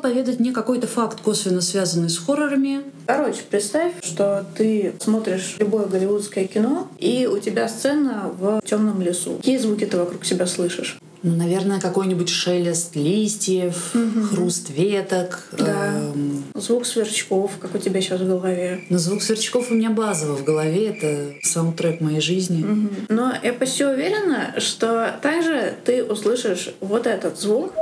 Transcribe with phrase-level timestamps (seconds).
[0.00, 2.82] поведать мне какой-то факт, косвенно связанный с хоррорами.
[3.06, 9.36] Короче, представь, что ты смотришь любое голливудское кино, и у тебя сцена в темном лесу.
[9.36, 10.98] Какие звуки ты вокруг себя слышишь?
[11.22, 14.26] Ну, наверное, какой-нибудь шелест листьев, угу.
[14.26, 15.48] хруст веток.
[15.52, 15.92] Да.
[16.14, 16.44] Эм...
[16.54, 18.84] Звук сверчков, как у тебя сейчас в голове.
[18.88, 20.88] Но звук сверчков у меня базово в голове.
[20.88, 22.62] Это саундтрек моей жизни.
[22.62, 22.88] Угу.
[23.10, 27.74] Но я почти уверена, что также ты услышишь вот этот звук.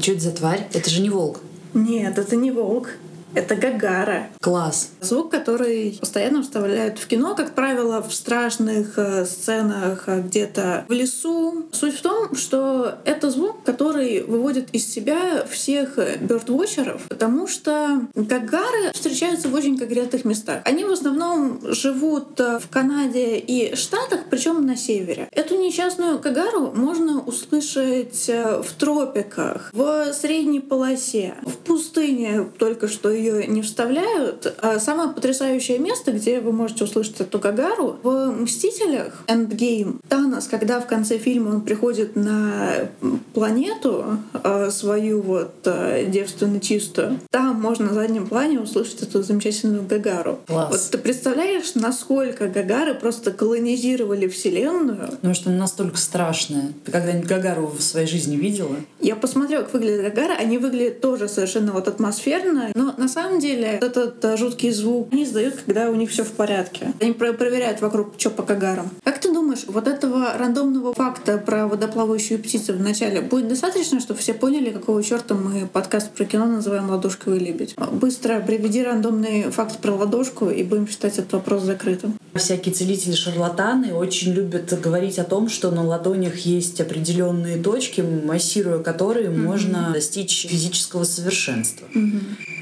[0.00, 0.66] И что это за тварь?
[0.72, 1.40] Это же не волк.
[1.74, 2.88] Нет, это не волк.
[3.34, 4.28] Это Гагара.
[4.40, 4.90] Класс.
[5.00, 10.92] Звук, который постоянно вставляют в кино, как правило, в страшных э, сценах э, где-то в
[10.92, 11.66] лесу.
[11.72, 18.92] Суть в том, что это звук, который выводит из себя всех бёрдвотчеров, потому что Гагары
[18.92, 20.62] встречаются в очень конкретных местах.
[20.64, 25.28] Они в основном живут э, в Канаде и Штатах, причем на севере.
[25.30, 33.46] Эту несчастную Гагару можно услышать в тропиках, в средней полосе, в пустыне, только что ее
[33.46, 34.52] не вставляют.
[34.62, 40.00] А самое потрясающее место, где вы можете услышать эту Гагару, в «Мстителях» Endgame.
[40.08, 42.88] Танос, когда в конце фильма он приходит на
[43.34, 49.84] планету а, свою вот а, девственно чистую, там можно на заднем плане услышать эту замечательную
[49.86, 50.40] Гагару.
[50.46, 50.70] Класс.
[50.70, 55.10] Вот ты представляешь, насколько Гагары просто колонизировали Вселенную?
[55.10, 56.72] Потому что она настолько страшная.
[56.84, 58.76] Ты когда-нибудь Гагару в своей жизни видела?
[59.00, 60.34] Я посмотрела, как выглядит Гагара.
[60.34, 65.24] Они выглядят тоже совершенно вот атмосферно, но на самом деле этот э, жуткий звук они
[65.24, 66.92] издают, когда у них все в порядке.
[67.00, 68.90] Они про проверяют вокруг, что по кагарам.
[69.04, 74.20] Как ты думаешь, вот этого рандомного факта про водоплавающую птицу в начале будет достаточно, чтобы
[74.20, 77.74] все поняли, какого черта мы подкаст про кино называем «Ладошковый лебедь»?
[77.92, 82.16] Быстро приведи рандомный факт про ладошку и будем считать этот вопрос закрытым.
[82.34, 89.28] Всякие целители-шарлатаны очень любят говорить о том, что на ладонях есть определенные точки, массируя которые
[89.28, 89.36] mm-hmm.
[89.36, 91.86] можно достичь физического совершенства.
[91.94, 92.59] Mm-hmm.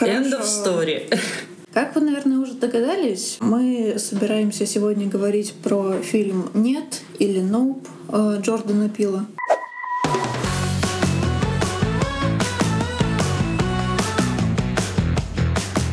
[0.00, 1.12] End of story.
[1.72, 8.40] Как вы, наверное, уже догадались, мы собираемся сегодня говорить про фильм «Нет» или «Nope» э,
[8.40, 9.26] Джордана Пила.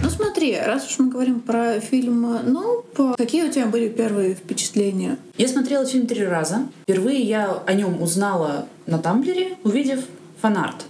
[0.01, 5.17] Ну смотри, раз уж мы говорим про фильм «Nope», какие у тебя были первые впечатления?
[5.37, 6.67] Я смотрела фильм три раза.
[6.83, 9.99] Впервые я о нем узнала на Тамблере, увидев
[10.41, 10.85] фанарт.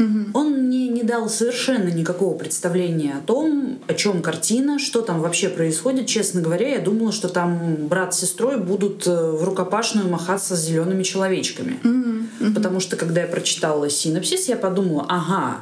[0.00, 0.30] Угу.
[0.32, 5.50] Он мне не дал совершенно никакого представления о том, о чем картина, что там вообще
[5.50, 6.06] происходит.
[6.06, 10.64] Честно говоря, я думала, что там брат с сестрой будут э, в рукопашную махаться с
[10.64, 11.78] зелеными человечками.
[11.84, 12.54] Угу.
[12.54, 15.58] Потому что, когда я прочитала синопсис, я подумала, ага,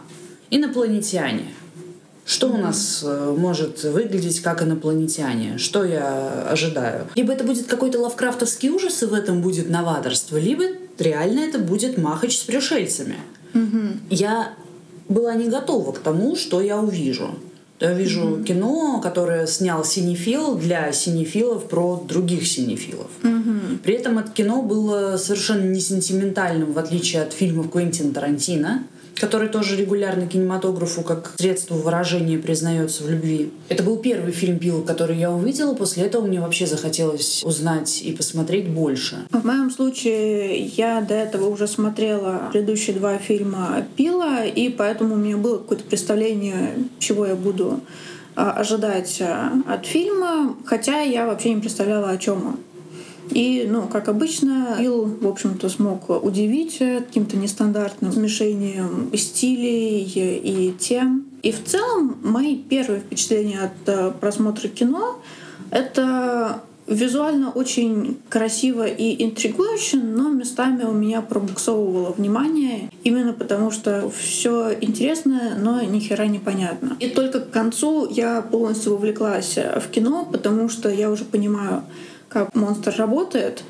[0.50, 1.46] инопланетяне.
[2.24, 5.58] Что у нас э, может выглядеть как инопланетяне?
[5.58, 7.08] Что я ожидаю?
[7.16, 10.64] Либо это будет какой-то лавкрафтовский ужас, и в этом будет новаторство, либо
[10.98, 13.16] реально это будет махач с пришельцами.
[13.54, 13.80] Угу.
[14.10, 14.54] Я
[15.08, 17.30] была не готова к тому, что я увижу.
[17.80, 18.44] Я вижу mm-hmm.
[18.44, 23.06] кино, которое снял синефил для синефилов про других синефилов.
[23.22, 23.78] Mm-hmm.
[23.84, 28.82] При этом это кино было совершенно не сентиментальным, в отличие от фильмов Квентина Тарантино
[29.18, 33.50] который тоже регулярно кинематографу как средство выражения признается в любви.
[33.68, 35.74] Это был первый фильм Пила, который я увидела.
[35.74, 39.26] После этого мне вообще захотелось узнать и посмотреть больше.
[39.30, 45.18] В моем случае я до этого уже смотрела предыдущие два фильма Пила, и поэтому у
[45.18, 47.80] меня было какое-то представление, чего я буду
[48.36, 52.56] а, ожидать а, от фильма, хотя я вообще не представляла, о чем он.
[53.30, 61.26] И, ну, как обычно, Билл, в общем-то, смог удивить каким-то нестандартным смешением стилей и тем.
[61.42, 65.20] И в целом мои первые впечатления от э, просмотра кино—
[65.70, 74.10] это визуально очень красиво и интригующе, но местами у меня пробуксовывало внимание, именно потому что
[74.10, 76.96] все интересно, но ни хера непонятно.
[76.98, 81.82] И только к концу я полностью вовлеклась в кино, потому что я уже понимаю,
[82.28, 83.62] как монстр работает.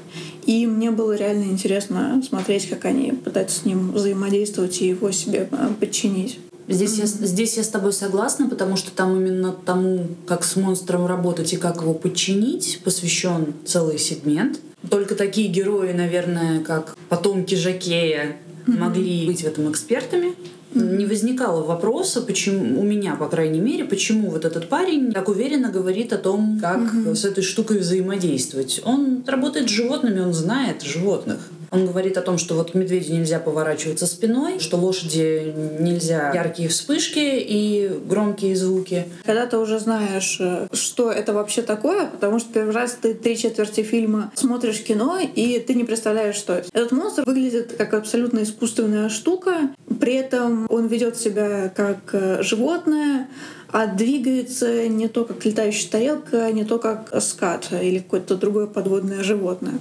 [0.46, 5.48] И мне было реально интересно смотреть, как они пытаются с ним взаимодействовать и его себе
[5.50, 6.40] э, подчинить.
[6.66, 7.20] Здесь, mm-hmm.
[7.20, 11.52] я, здесь я с тобой согласна, потому что там именно тому, как с монстром работать
[11.52, 14.60] и как его подчинить, посвящен целый сегмент.
[14.90, 18.78] Только такие герои, наверное, как потомки Жакея, mm-hmm.
[18.78, 20.34] могли быть в этом экспертами
[20.74, 25.70] не возникало вопроса, почему у меня, по крайней мере, почему вот этот парень так уверенно
[25.70, 27.14] говорит о том, как mm-hmm.
[27.14, 28.80] с этой штукой взаимодействовать.
[28.84, 31.38] Он работает с животными, он знает животных.
[31.70, 37.18] Он говорит о том, что вот медведю нельзя поворачиваться спиной, что лошади нельзя яркие вспышки
[37.18, 39.06] и громкие звуки.
[39.24, 43.36] Когда ты уже знаешь, э, что это вообще такое, потому что первый раз ты три
[43.36, 46.68] четверти фильма смотришь кино, и ты не представляешь, что это.
[46.72, 49.70] Этот монстр выглядит как абсолютно искусственная штука,
[50.00, 53.28] при этом он ведет себя как э, животное,
[53.70, 59.22] а двигается не то как летающая тарелка, не то как скат или какое-то другое подводное
[59.22, 59.74] животное.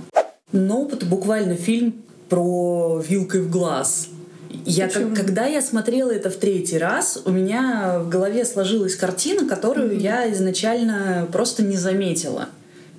[0.52, 1.96] Ну, это буквально фильм
[2.30, 4.10] про вилкой в глаз.
[4.66, 9.48] Я, как, когда я смотрела это в третий раз, у меня в голове сложилась картина,
[9.48, 10.02] которую mm-hmm.
[10.02, 12.48] я изначально просто не заметила.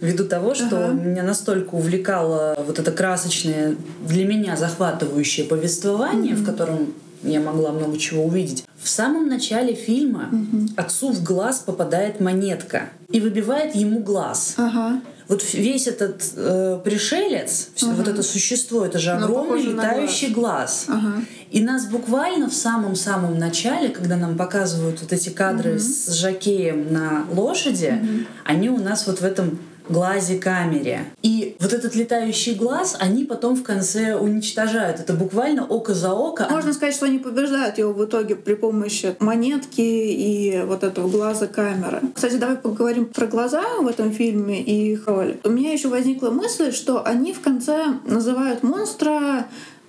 [0.01, 0.93] Ввиду того, что ага.
[0.93, 6.43] меня настолько увлекало вот это красочное, для меня захватывающее повествование, mm-hmm.
[6.43, 8.65] в котором я могла много чего увидеть.
[8.81, 10.69] В самом начале фильма угу.
[10.77, 14.55] отцу в глаз попадает монетка и выбивает ему глаз.
[14.57, 15.01] Ага.
[15.29, 17.93] Вот весь этот э, пришелец, ага.
[17.93, 20.87] вот это существо, это же огромный летающий глаз.
[20.89, 20.99] глаз.
[20.99, 21.23] Ага.
[21.51, 25.81] И нас буквально в самом-самом начале, когда нам показывают вот эти кадры угу.
[25.81, 28.27] с Жакеем на лошади, угу.
[28.45, 29.59] они у нас вот в этом
[29.89, 31.05] глазе камере.
[31.23, 35.01] И вот этот летающий глаз они потом в конце уничтожают.
[35.01, 36.47] Это буквально око за око.
[36.51, 41.47] Можно сказать, что они побеждают его в итоге при помощи монетки и вот этого глаза
[41.47, 42.01] камеры.
[42.15, 45.39] Кстати, давай поговорим про глаза в этом фильме и их роль.
[45.45, 49.47] У меня еще возникла мысль, что они в конце называют монстра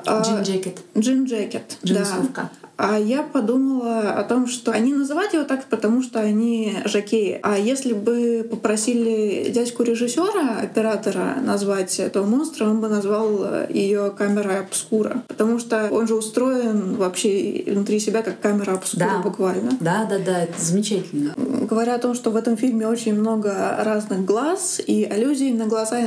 [0.08, 0.80] Джин Джекет.
[0.98, 1.78] Джин Джекет.
[1.84, 2.50] Да.
[2.80, 7.38] А я подумала о том, что они называют его так, потому что они жакеи.
[7.44, 14.62] А если бы попросили дядьку режиссера, оператора, назвать этого монстра, он бы назвал ее камера
[14.62, 15.24] обскура.
[15.28, 19.20] Потому что он же устроен вообще внутри себя как камера обскура да.
[19.20, 19.72] буквально.
[19.82, 21.34] Да, да, да, это замечательно.
[21.36, 26.00] Говоря о том, что в этом фильме очень много разных глаз и аллюзий на глаза,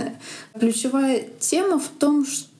[0.58, 2.51] ключевая тема в том, что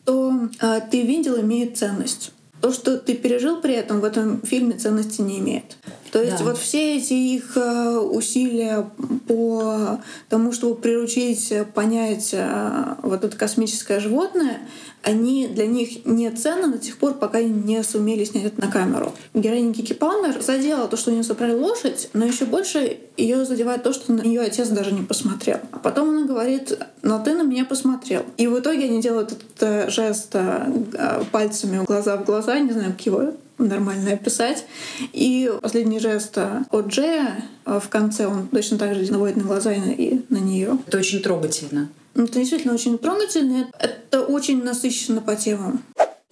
[0.60, 5.20] э, ты видел имеет ценность то, что ты пережил при этом, в этом фильме ценности
[5.20, 5.76] не имеет.
[6.12, 6.44] То есть да.
[6.44, 8.86] вот все эти их э, усилия
[9.26, 9.98] по
[10.28, 14.60] тому, чтобы приручить, понять э, вот это космическое животное,
[15.02, 19.14] они для них не ценны до тех пор, пока не сумели снять это на камеру.
[19.32, 23.82] Героиня Кики Палмер задела то, что у нее забрали лошадь, но еще больше ее задевает
[23.82, 25.60] то, что на нее отец даже не посмотрел.
[25.72, 28.22] А потом она говорит, но ты на меня посмотрел.
[28.36, 32.92] И в итоге они делают этот э, жест э, пальцами глаза в глаза, не знаю,
[32.92, 33.32] как его
[33.68, 34.64] нормально описать.
[35.12, 36.38] И последний жест
[36.70, 40.78] от Джея э, в конце, он точно так же наводит на глаза и на нее.
[40.86, 41.88] Это очень трогательно.
[42.14, 43.70] Ну, это действительно очень трогательно.
[43.78, 45.82] Это очень насыщенно по темам.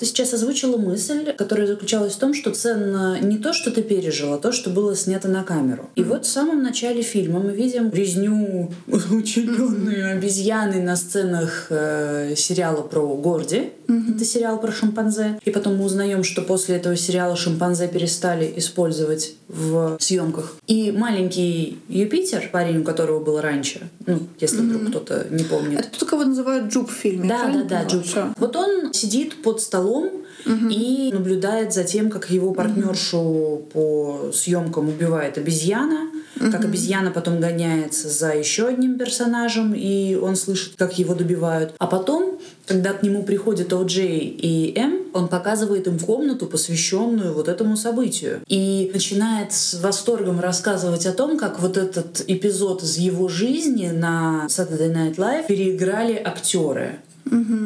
[0.00, 4.36] Ты сейчас озвучила мысль, которая заключалась в том, что ценно не то, что ты пережила,
[4.36, 5.90] а то, что было снято на камеру.
[5.94, 12.80] И вот в самом начале фильма мы видим резню учиненную обезьяны на сценах э, сериала
[12.80, 13.72] про Горди.
[14.14, 15.38] Это сериал про шимпанзе.
[15.44, 20.56] И потом мы узнаем, что после этого сериала шимпанзе перестали использовать в съемках.
[20.66, 25.80] И маленький Юпитер, парень, у которого был раньше, ну, если вдруг кто-то не помнит.
[25.80, 27.28] Это тот, кого называют Джуб в фильме.
[27.28, 28.06] Да, да, да, Джуб.
[28.38, 30.10] Вот он сидит под столом столом
[30.46, 30.68] угу.
[30.68, 33.66] и наблюдает за тем, как его партнершу угу.
[33.72, 36.10] по съемкам убивает обезьяна,
[36.40, 36.50] угу.
[36.50, 41.74] как обезьяна потом гоняется за еще одним персонажем, и он слышит, как его добивают.
[41.78, 47.48] А потом, когда к нему приходят О'Джей и М, он показывает им комнату, посвященную вот
[47.48, 48.40] этому событию.
[48.46, 54.46] И начинает с восторгом рассказывать о том, как вот этот эпизод из его жизни на
[54.48, 57.00] Saturday Night Live переиграли актеры.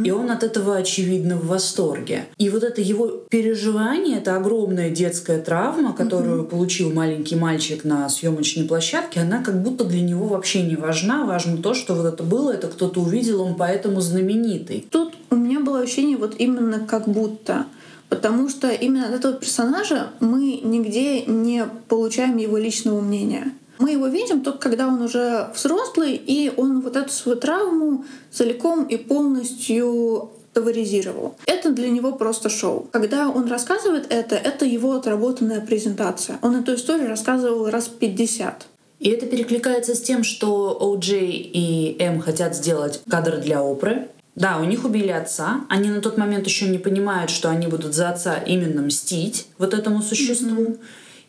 [0.05, 2.27] И он от этого, очевидно, в восторге.
[2.39, 6.51] И вот это его переживание, это огромная детская травма, которую угу.
[6.51, 11.25] получил маленький мальчик на съемочной площадке, она как будто для него вообще не важна.
[11.25, 14.87] Важно то, что вот это было, это кто-то увидел, он поэтому знаменитый.
[14.91, 17.67] Тут у меня было ощущение вот именно как будто.
[18.11, 23.53] Потому что именно от этого персонажа мы нигде не получаем его личного мнения.
[23.79, 28.85] Мы его видим только когда он уже взрослый, и он вот эту свою травму целиком
[28.85, 31.35] и полностью товаризировал.
[31.47, 32.89] Это для него просто шоу.
[32.93, 36.39] Когда он рассказывает это, это его отработанная презентация.
[36.43, 38.67] Он эту историю рассказывал раз 50.
[39.01, 44.09] И это перекликается с тем, что О'Джей и М хотят сделать кадр для Опры.
[44.37, 45.61] Да, у них убили отца.
[45.69, 49.75] Они на тот момент еще не понимают, что они будут за отца именно мстить вот
[49.75, 50.63] этому существу.
[50.63, 50.79] Mm-hmm.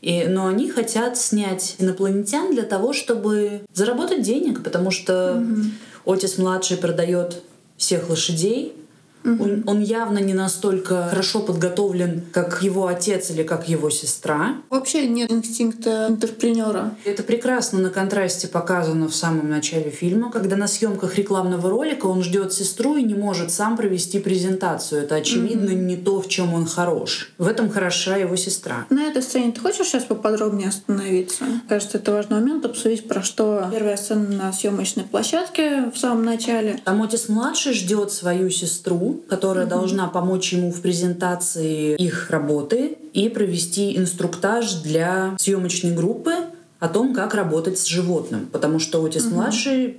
[0.06, 6.14] И, но они хотят снять инопланетян для того, чтобы заработать денег, потому что mm-hmm.
[6.14, 7.42] Отис младший продает
[7.76, 8.76] всех лошадей,
[9.26, 9.44] Угу.
[9.44, 14.56] Он, он явно не настолько хорошо подготовлен, как его отец или как его сестра.
[14.70, 16.96] Вообще нет инстинкта интерпренера.
[17.06, 22.24] Это прекрасно на контрасте показано в самом начале фильма, когда на съемках рекламного ролика он
[22.24, 25.02] ждет сестру и не может сам провести презентацию.
[25.02, 25.82] Это очевидно угу.
[25.82, 27.34] не то, в чем он хорош.
[27.38, 28.86] В этом хороша его сестра.
[28.90, 31.46] На этой сцене ты хочешь сейчас поподробнее остановиться?
[31.68, 36.80] Кажется, это важный момент обсудить, про что первая сцена на съемочной площадке в самом начале.
[36.84, 39.70] Там Отис младший ждет свою сестру, которая mm-hmm.
[39.70, 46.34] должна помочь ему в презентации их работы и провести инструктаж для съемочной группы
[46.80, 48.48] о том, как работать с животным.
[48.52, 49.36] Потому что Отис угу.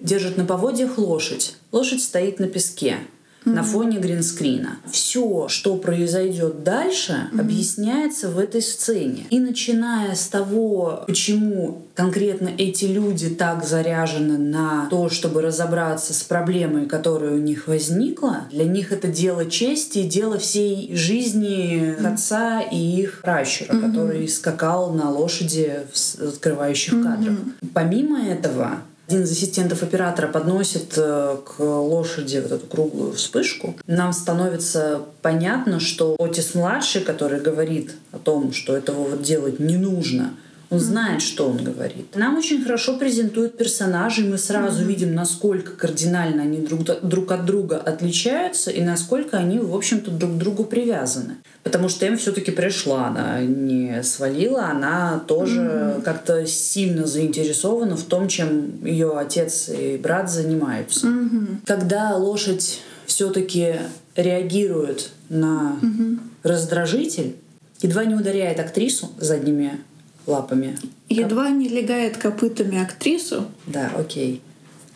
[0.03, 1.57] держит на поводьях лошадь.
[1.73, 2.99] Лошадь стоит на песке
[3.47, 3.55] mm-hmm.
[3.55, 4.79] на фоне гринскрина.
[4.91, 7.41] Все, что произойдет дальше, mm-hmm.
[7.41, 9.27] объясняется в этой сцене.
[9.31, 16.23] И начиная с того, почему конкретно эти люди так заряжены на то, чтобы разобраться с
[16.23, 22.13] проблемой, которая у них возникла, для них это дело чести, дело всей жизни mm-hmm.
[22.13, 23.91] отца и их пращура, mm-hmm.
[23.91, 27.03] который скакал на лошади в открывающих mm-hmm.
[27.03, 27.39] кадрах.
[27.73, 33.77] Помимо этого, один из ассистентов оператора подносит э, к лошади вот эту круглую вспышку.
[33.87, 40.35] Нам становится понятно, что Отис-младший, который говорит о том, что этого вот делать не нужно,
[40.69, 42.17] он знает, что он говорит.
[42.17, 44.87] Нам очень хорошо презентуют персонажей, мы сразу mm-hmm.
[44.87, 50.33] видим, насколько кардинально они друг, друг от друга отличаются и насколько они, в общем-то, друг
[50.33, 51.37] к другу привязаны.
[51.63, 56.03] Потому что им все-таки пришла, она не свалила, она тоже mm-hmm.
[56.03, 61.07] как-то сильно заинтересована в том, чем ее отец и брат занимаются.
[61.07, 61.59] Mm-hmm.
[61.65, 63.77] Когда лошадь все-таки
[64.17, 66.19] реагирует на mm-hmm.
[66.43, 67.37] раздражитель,
[67.83, 69.79] едва не ударяет актрису задними
[70.27, 70.79] лапами.
[71.09, 73.47] Едва не легает копытами актрису.
[73.67, 74.43] Да, окей.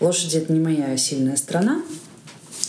[0.01, 1.83] Лошади— это не моя сильная сторона.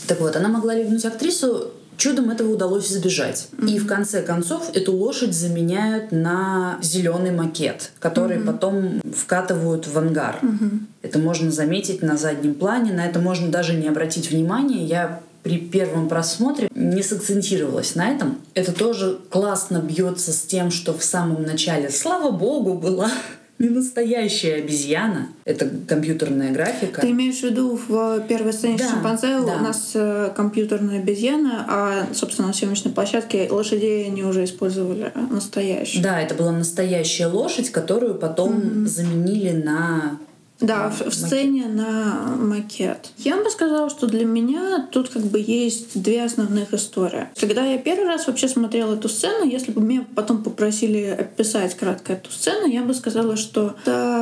[0.08, 3.48] Так вот, она могла легнуть актрису, чудом этого удалось избежать.
[3.52, 3.70] Mm-hmm.
[3.70, 8.46] И в конце концов эту лошадь заменяют на зеленый макет, который mm-hmm.
[8.46, 10.40] потом вкатывают в ангар.
[10.42, 10.80] Mm-hmm.
[11.04, 14.84] Это можно заметить на заднем плане, на это можно даже не обратить внимания.
[14.84, 18.38] Я при первом просмотре не сакцентировалась на этом.
[18.54, 23.12] Это тоже классно бьется с тем, что в самом начале, слава богу, была
[23.60, 25.30] не настоящая обезьяна.
[25.46, 27.02] Это компьютерная графика.
[27.02, 29.56] Ты имеешь в виду в первой сцене да, шимпанзе да.
[29.56, 36.04] у нас э, компьютерная обезьяна, а, собственно, на съемочной площадке лошадей они уже использовали настоящую.
[36.04, 38.86] Да, это была настоящая лошадь, которую потом mm-hmm.
[38.88, 40.18] заменили на
[40.62, 43.10] да, в, в сцене на макет.
[43.18, 47.28] Я бы сказала, что для меня тут как бы есть две основных истории.
[47.40, 52.14] Когда я первый раз вообще смотрела эту сцену, если бы меня потом попросили описать кратко
[52.14, 54.21] эту сцену, я бы сказала, что это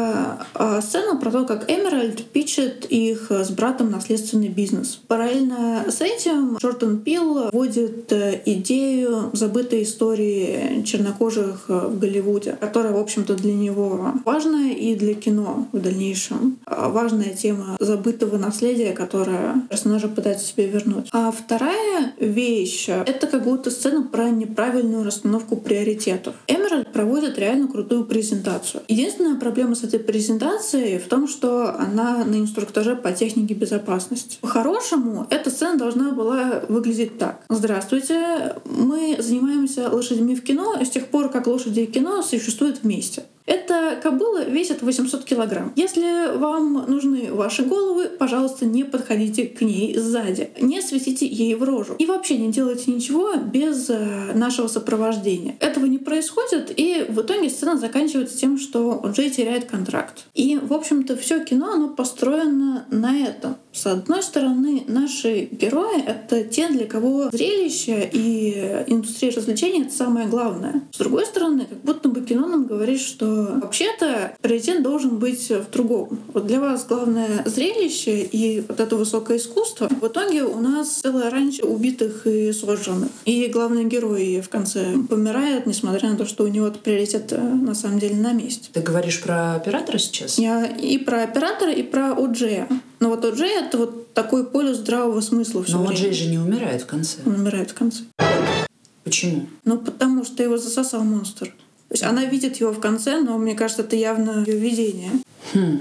[0.54, 5.00] а, сцена про то, как Эмеральд пичет их с братом наследственный бизнес.
[5.08, 12.94] Параллельно с этим Джордан Пил вводит э, идею забытой истории чернокожих э, в Голливуде, которая,
[12.94, 19.62] в общем-то, для него важная и для кино в дальнейшем важная тема забытого наследия, которое
[19.70, 21.08] персонажи пытаются себе вернуть.
[21.12, 26.36] А вторая вещь— это как будто сцена про неправильную расстановку приоритетов.
[26.48, 28.84] Эмеральд проводит реально крутую презентацию.
[28.88, 34.38] Единственная проблема с этой презентацией в том, что она на инструктаже по технике безопасности.
[34.42, 37.42] По-хорошему, эта сцена должна была выглядеть так.
[37.50, 43.24] Здравствуйте, мы занимаемся лошадьми в кино с тех пор, как лошади и кино существуют вместе.
[43.50, 45.74] Эта кобыла весит 800 килограмм.
[45.76, 50.52] Если вам нужны ваши головы, пожалуйста, не подходите к ней сзади.
[50.62, 51.96] Не светите ей в рожу.
[51.98, 55.56] И вообще не делайте ничего без э, нашего сопровождения.
[55.62, 60.26] Этого не происходит, и в итоге сцена заканчивается тем, что Джей теряет контракт.
[60.36, 63.56] И, в общем-то, все кино, оно построено на этом.
[63.72, 70.28] С одной стороны, наши герои— это те, для кого зрелище и индустрия развлечений— это самое
[70.28, 70.84] главное.
[70.92, 75.70] С другой стороны, как будто бы кино нам говорит, что вообще-то приоритет должен быть в
[75.72, 76.20] другом.
[76.34, 79.88] Вот для вас главное зрелище и вот это высокое искусство.
[79.90, 83.10] В итоге у нас целая раньше убитых и сожженных.
[83.26, 87.76] И главный герой в конце помирает, несмотря на то, что у него приоритет э, на
[87.76, 88.70] самом деле на месте.
[88.72, 90.38] Ты говоришь про оператора сейчас?
[90.38, 92.68] Я и про оператора, и про О'Джея.
[93.00, 96.02] Но вот О'Джей— это вот такой полюс здравого смысла все Но время.
[96.02, 97.20] О'Джей же не умирает в конце.
[97.26, 98.04] Он умирает в конце.
[99.04, 99.48] Почему?
[99.66, 101.54] Ну, потому что его засосал монстр.
[101.90, 105.12] То есть она видит его в конце, но мне кажется, это явно ее видение.
[105.54, 105.80] Хм.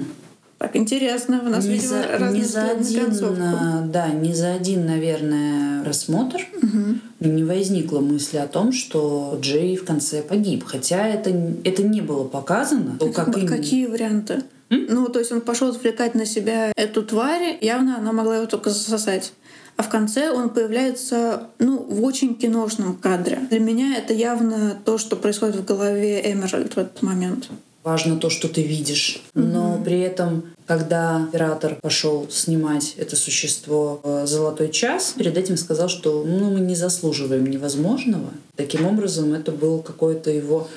[0.59, 5.85] Так интересно, у нас, не видимо, за, не за один, да, не за один, наверное,
[5.85, 6.99] просмотр угу.
[7.21, 10.65] не возникла мысли о том, что Джей в конце погиб.
[10.67, 11.31] Хотя это,
[11.63, 12.97] это не было показано.
[12.99, 13.57] Так, как именно...
[13.57, 14.43] Какие варианты?
[14.71, 18.71] Ну, то есть он пошел отвлекать на себя эту тварь, явно она могла его только
[18.71, 19.33] засосать.
[19.79, 23.39] А в конце он появляется ну, в очень киношном кадре.
[23.49, 27.49] Для меня это явно то, что происходит в голове Эмеральд в этот момент
[27.89, 29.23] важно то, что ты видишь.
[29.35, 29.85] Но mm-hmm.
[29.85, 36.25] при этом, когда оператор пошел снимать это существо в «Золотой час», перед этим сказал, что
[36.27, 38.29] ну, мы не заслуживаем невозможного.
[38.57, 40.69] Таким образом, это было какое-то его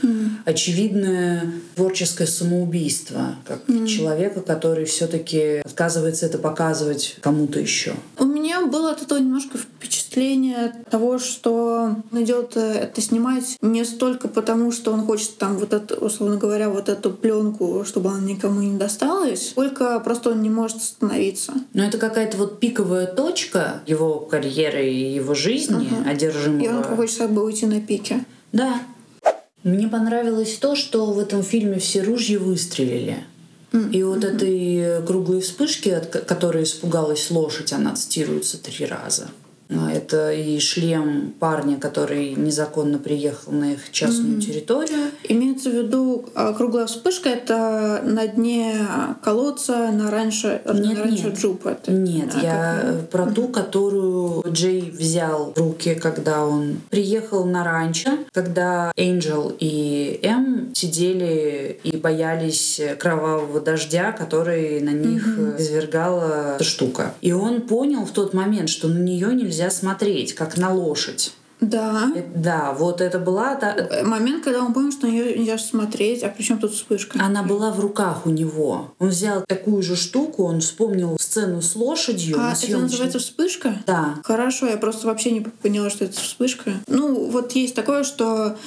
[0.45, 3.87] очевидное творческое самоубийство, как mm-hmm.
[3.87, 7.93] человека, который все-таки отказывается это показывать кому-то еще.
[8.19, 13.83] У меня было от этого немножко впечатление того, что он идет э, это снимать не
[13.83, 18.21] столько потому, что он хочет там вот это, условно говоря, вот эту пленку, чтобы она
[18.21, 21.53] никому не досталась, сколько просто он не может остановиться.
[21.73, 26.09] Но это какая-то вот пиковая точка его карьеры и его жизни, uh-huh.
[26.09, 26.63] одержимого.
[26.63, 28.25] И он хочет как бы уйти на пике.
[28.51, 28.81] Да.
[29.63, 33.23] Мне понравилось то, что в этом фильме все ружья выстрелили.
[33.71, 33.91] Mm-hmm.
[33.91, 39.29] И вот этой круглой вспышки, от которой испугалась лошадь, она цитируется три раза.
[39.71, 44.41] А, это и шлем парня, который незаконно приехал на их частную mm-hmm.
[44.41, 45.11] территорию.
[45.23, 48.75] Имеется в виду а, круглая вспышка, это на дне
[49.23, 51.39] колодца на раньше, нет, на раньше нет.
[51.39, 51.65] джуп.
[51.65, 53.01] Это, нет, а, я какой?
[53.03, 53.33] про mm-hmm.
[53.33, 60.71] ту, которую Джей взял в руки, когда он приехал на ранчо, когда Энджел и М
[60.73, 65.61] сидели и боялись кровавого дождя, который на них mm-hmm.
[65.61, 67.13] извергала эта штука.
[67.21, 71.33] И он понял в тот момент, что на нее нельзя нельзя смотреть, как на лошадь.
[71.59, 72.11] Да.
[72.35, 73.75] Да, вот это была та...
[73.75, 77.19] Э, момент, когда он понял, что на нее нельзя смотреть, а при чем тут вспышка?
[77.23, 78.95] Она была в руках у него.
[78.97, 82.37] Он взял такую же штуку, он вспомнил сцену с лошадью.
[82.39, 83.75] А это называется вспышка?
[83.85, 84.15] Да.
[84.23, 86.73] Хорошо, я просто вообще не поняла, что это вспышка.
[86.87, 88.57] Ну, вот есть такое, что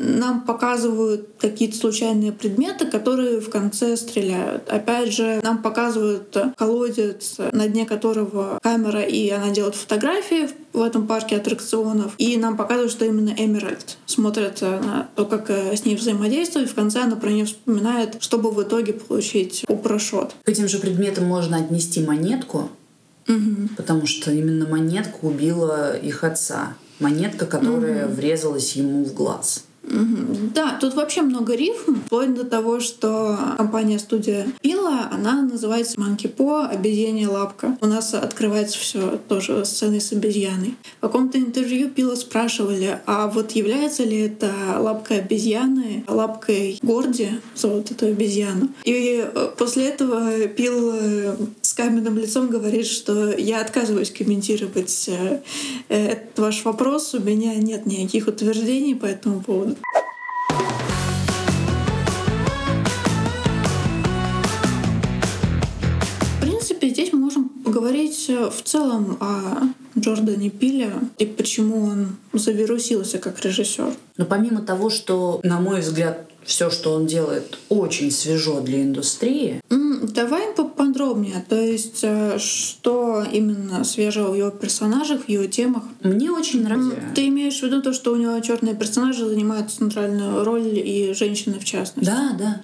[0.00, 4.68] нам показывают какие-то случайные предметы, которые в конце стреляют.
[4.68, 11.06] Опять же, нам показывают колодец, на дне которого камера, и она делает фотографии в этом
[11.06, 12.14] парке аттракционов.
[12.18, 16.70] И нам показывают, что именно Эмеральд смотрит на то, как э, с ней взаимодействовать.
[16.70, 20.34] В конце она про нее вспоминает, чтобы в итоге получить упрошот.
[20.44, 22.70] К этим же предметам можно отнести монетку,
[23.28, 23.68] угу.
[23.76, 26.74] потому что именно монетка убила их отца.
[27.00, 28.14] Монетка, которая угу.
[28.14, 29.64] врезалась ему в глаз.
[30.54, 36.68] Да, тут вообще много рифм, вплоть до того, что компания-студия Пила, она называется Monkey Paw,
[36.68, 37.76] обезьянья лапка.
[37.80, 40.74] У нас открывается все тоже сценой с обезьяной.
[40.98, 47.90] В каком-то интервью Пила спрашивали, а вот является ли это лапкой обезьяны лапкой Горди, зовут
[47.90, 48.68] эту обезьяну.
[48.84, 51.36] И э, после этого Пил э,
[51.70, 55.40] с каменным лицом говорит, что я отказываюсь комментировать э,
[55.88, 59.76] этот ваш вопрос, у меня нет никаких утверждений по этому поводу.
[66.32, 69.62] В принципе, здесь мы можем поговорить э, в целом о
[69.96, 73.94] Джордане Пиле и почему он завирусился как режиссер.
[74.16, 79.60] Но помимо того, что, на мой взгляд, все, что он делает, очень свежо для индустрии.
[80.02, 81.44] Давай поподробнее.
[81.48, 85.84] То есть, э, что именно свежего в его персонажах, в его темах?
[86.02, 86.96] Мне очень нравится.
[87.14, 91.58] Ты имеешь в виду то, что у него черные персонажи занимают центральную роль и женщины
[91.58, 92.10] в частности?
[92.10, 92.62] Да, да.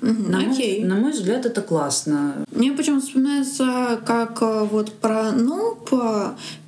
[0.00, 0.80] Угу, на, окей.
[0.80, 2.44] Мой, на мой взгляд, это классно.
[2.52, 5.90] Мне почему-то вспоминается, как э, вот про Нуп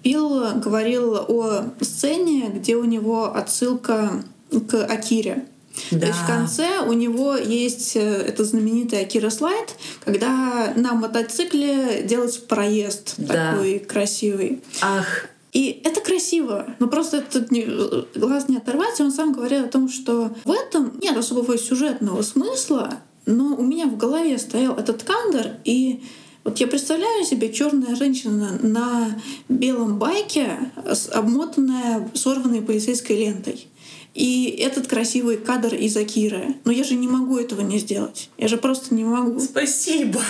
[0.03, 4.25] Пил говорил о сцене, где у него отсылка
[4.69, 5.47] к Акире.
[5.91, 6.01] Да.
[6.01, 12.03] То есть в конце у него есть э, это знаменитый Акира слайд, когда на мотоцикле
[12.05, 13.53] делается проезд да.
[13.53, 14.63] такой красивый.
[14.83, 17.67] Ах, и это красиво, но просто этот не,
[18.15, 19.01] глаз не оторвать.
[19.01, 23.63] И он сам говорит о том, что в этом нет особого сюжетного смысла, но у
[23.63, 26.03] меня в голове стоял этот кандр, и
[26.45, 30.73] вот я представляю себе черная женщина на белом байке,
[31.13, 33.67] обмотанная сорванной полицейской лентой.
[34.15, 36.57] И этот красивый кадр из Акиры.
[36.65, 38.29] Но я же не могу этого не сделать.
[38.39, 39.41] Я же просто не могу.
[39.41, 40.21] Спасибо.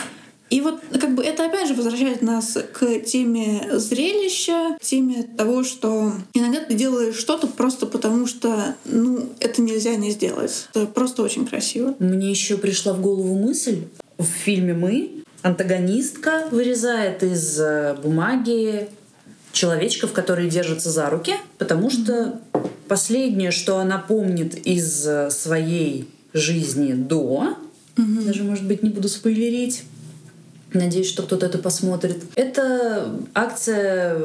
[0.50, 5.62] И вот как бы это опять же возвращает нас к теме зрелища, к теме того,
[5.62, 10.68] что иногда ты делаешь что-то просто потому, что ну, это нельзя не сделать.
[10.74, 11.94] Это просто очень красиво.
[12.00, 13.84] Мне еще пришла в голову мысль
[14.18, 18.88] в фильме «Мы» антагонистка вырезает из э, бумаги
[19.52, 22.40] человечков, которые держатся за руки, потому что
[22.90, 27.56] последнее, что она помнит из э, своей жизни до,
[27.96, 28.22] угу.
[28.26, 29.84] даже, может быть, не буду спойлерить,
[30.72, 34.18] надеюсь, что кто-то это посмотрит, это акция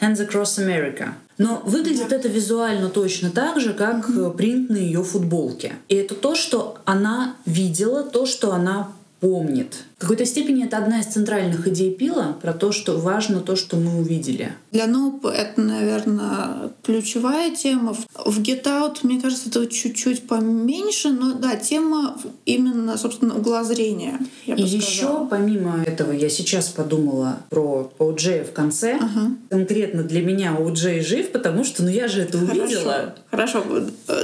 [0.00, 1.10] Hands Across America.
[1.36, 5.74] Но выглядит это визуально точно так же, как принт на ее футболке.
[5.90, 9.84] И это то, что она видела, то, что она помнит.
[9.98, 13.76] В какой-то степени это одна из центральных идей Пила про то, что важно то, что
[13.76, 14.52] мы увидели.
[14.76, 17.94] Для Нуп это, наверное, ключевая тема.
[18.12, 24.18] В Get Out, мне кажется, это чуть-чуть поменьше, но да, тема именно, собственно, угла зрения.
[24.44, 28.98] И еще, помимо этого, я сейчас подумала про О'Джея в конце.
[29.00, 29.30] Ага.
[29.48, 32.62] Конкретно для меня О'Джей жив, потому что ну я же это Хорошо.
[32.62, 33.14] увидела.
[33.30, 33.64] Хорошо,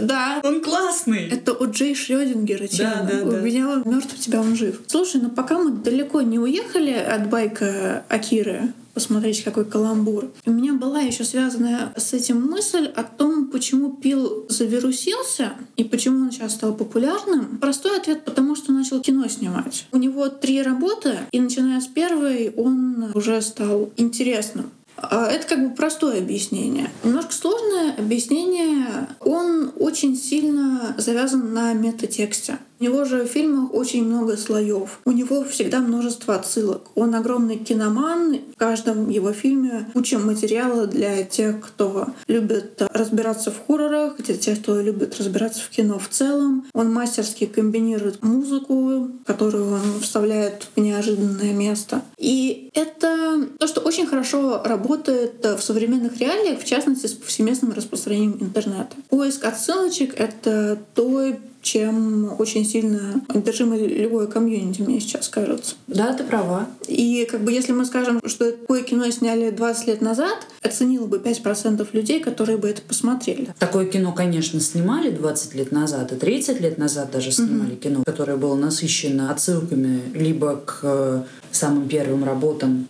[0.02, 0.38] да.
[0.44, 1.28] Он классный.
[1.28, 2.68] Это О'Джей Шрёдингера.
[2.76, 3.40] Да, да, У да.
[3.40, 4.82] меня он мертв, у тебя он жив.
[4.86, 10.31] Слушай, ну пока мы далеко не уехали от байка Акиры, посмотреть, какой каламбур.
[10.46, 16.24] У меня была еще связанная с этим мысль о том, почему Пил завирусился и почему
[16.24, 17.59] он сейчас стал популярным.
[17.59, 19.87] Простой ответ, потому что начал кино снимать.
[19.92, 24.70] У него три работы, и начиная с первой он уже стал интересным.
[24.96, 26.90] А Это как бы простое объяснение.
[27.02, 29.09] Немножко сложное объяснение.
[29.20, 32.59] Он очень сильно завязан на метатексте.
[32.82, 34.98] У него же в фильмах очень много слоев.
[35.04, 36.88] У него всегда множество отсылок.
[36.96, 38.40] Он огромный киноман.
[38.56, 44.60] В каждом его фильме куча материала для тех, кто любит разбираться в хоррорах, для тех,
[44.60, 46.66] кто любит разбираться в кино в целом.
[46.74, 52.02] Он мастерски комбинирует музыку, которую он вставляет в неожиданное место.
[52.18, 58.38] И это то, что очень хорошо работает в современных реалиях, в частности, с повсеместным распространением
[58.40, 58.96] интернета.
[59.08, 61.32] Поиск отсылочек— это то,
[61.62, 65.77] чем очень сильно одержимо любое комьюнити, мне сейчас кажется.
[65.87, 66.66] Да, ты права.
[66.88, 71.18] И как бы если мы скажем, что такое кино сняли 20 лет назад, оценило бы
[71.18, 73.55] 5% людей, которые бы это посмотрели.
[73.59, 78.37] Такое кино, конечно, снимали 20 лет назад, и 30 лет назад даже снимали кино, которое
[78.37, 81.22] было насыщено отсылками либо к э,
[81.53, 82.88] самым первым работам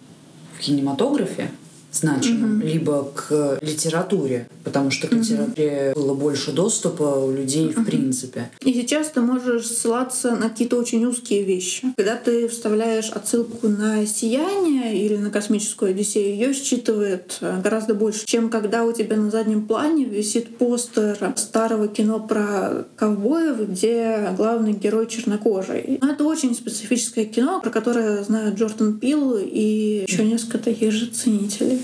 [0.57, 1.51] в кинематографе,
[1.93, 8.51] значимым, либо к литературе, потому что к литературе было больше доступа у людей в принципе.
[8.61, 11.92] И сейчас ты можешь ссылаться на какие-то очень узкие вещи.
[11.96, 18.27] Когда ты вставляешь отсылку на «Сияние» или на «Космическую Одиссею», ее считывает э, гораздо больше,
[18.27, 24.72] чем когда у тебя на заднем плане висит постер старого кино про ковбоев, где главный
[24.72, 25.98] герой чернокожий.
[26.01, 31.07] Но это очень специфическое кино, про которое знают Джордан Пил и еще несколько таких же
[31.07, 31.83] ценителей.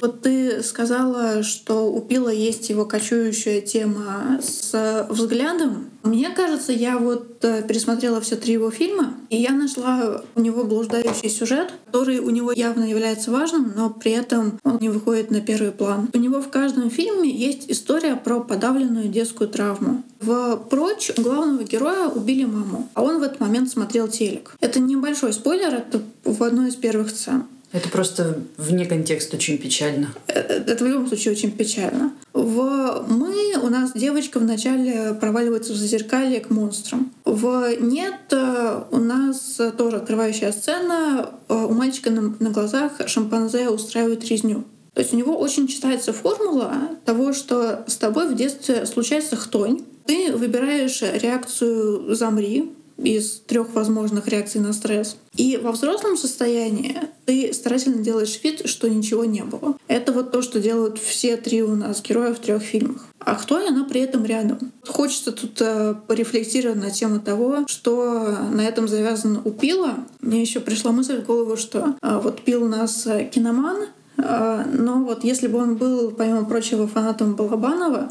[0.00, 5.90] Вот ты сказала, что у Пила есть его кочующая тема с взглядом.
[6.02, 10.64] Мне кажется, я вот э, пересмотрела все три его фильма, и я нашла у него
[10.64, 15.42] блуждающий сюжет, который у него явно является важным, но при этом он не выходит на
[15.42, 16.08] первый план.
[16.14, 20.02] У него в каждом фильме есть история про подавленную детскую травму.
[20.20, 24.56] В «Прочь» главного героя убили маму, а он в этот момент смотрел телек.
[24.60, 27.44] Это небольшой спойлер, это в одной из первых сцен.
[27.72, 30.12] Это просто вне контекста очень печально.
[30.26, 32.12] Это в любом случае очень печально.
[32.32, 37.12] В «Мы» у нас девочка вначале проваливается в зазеркалье к монстрам.
[37.24, 41.30] В «Нет» э, у нас тоже открывающая сцена.
[41.48, 44.64] Э, У мальчика на, на глазах шимпанзе устраивает резню.
[44.94, 46.72] То есть у него очень читается формула
[47.04, 49.84] того, что с тобой в детстве случается хтонь.
[50.06, 55.16] Ты выбираешь реакцию «замри», из трех возможных реакций на стресс.
[55.36, 59.76] И во взрослом состоянии ты старательно делаешь вид, что ничего не было.
[59.88, 63.06] Это вот то, что делают все три у нас героя в трех фильмах.
[63.20, 64.72] А кто она при этом рядом?
[64.86, 69.98] Хочется тут э, порефлексировать на тему того, что на этом завязано у Пила.
[70.20, 73.86] Мне еще пришла мысль в голову, что э, вот Пил у нас э, киноман,
[74.16, 78.10] э, но вот если бы он был, помимо прочего, фанатом Балабанова,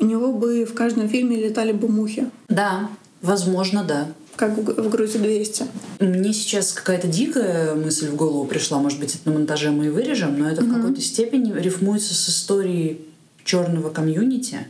[0.00, 2.88] у него бы в каждом фильме летали бы мухи, Да,
[3.22, 4.08] возможно, да.
[4.40, 5.66] Как в «Грузе 200».
[6.00, 9.88] Мне сейчас какая-то дикая мысль в голову пришла, может быть, это на монтаже мы и
[9.90, 13.02] вырежем, но это в какой-то степени рифмуется с историей
[13.44, 14.66] черного комьюнити.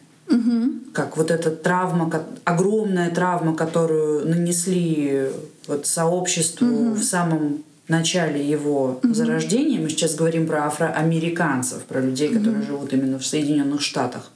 [0.93, 2.11] Как вот эта травма,
[2.45, 5.27] огромная травма, которую нанесли
[5.69, 9.81] вот сообществу в самом начале его зарождения.
[9.81, 14.31] Мы сейчас говорим про афроамериканцев, про людей, которые живут именно в Соединенных Штатах.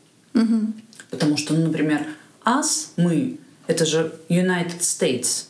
[1.11, 2.07] Потому что, ну, например,
[2.45, 5.47] us, мы, это же United States.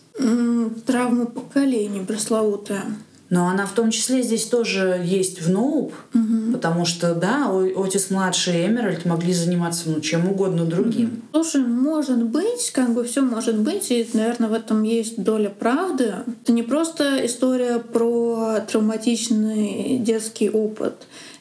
[0.87, 2.85] Травма поколений пресловутая.
[3.31, 5.93] Но она в том числе здесь тоже есть в Ноуп,
[6.53, 11.23] потому что, да, Отис младший и Эмеральд могли заниматься ну, чем угодно другим.
[11.33, 16.13] Слушай, может быть, как бы все может быть, и, наверное, в этом есть доля правды.
[16.43, 20.95] Это не просто история про травматичный детский опыт.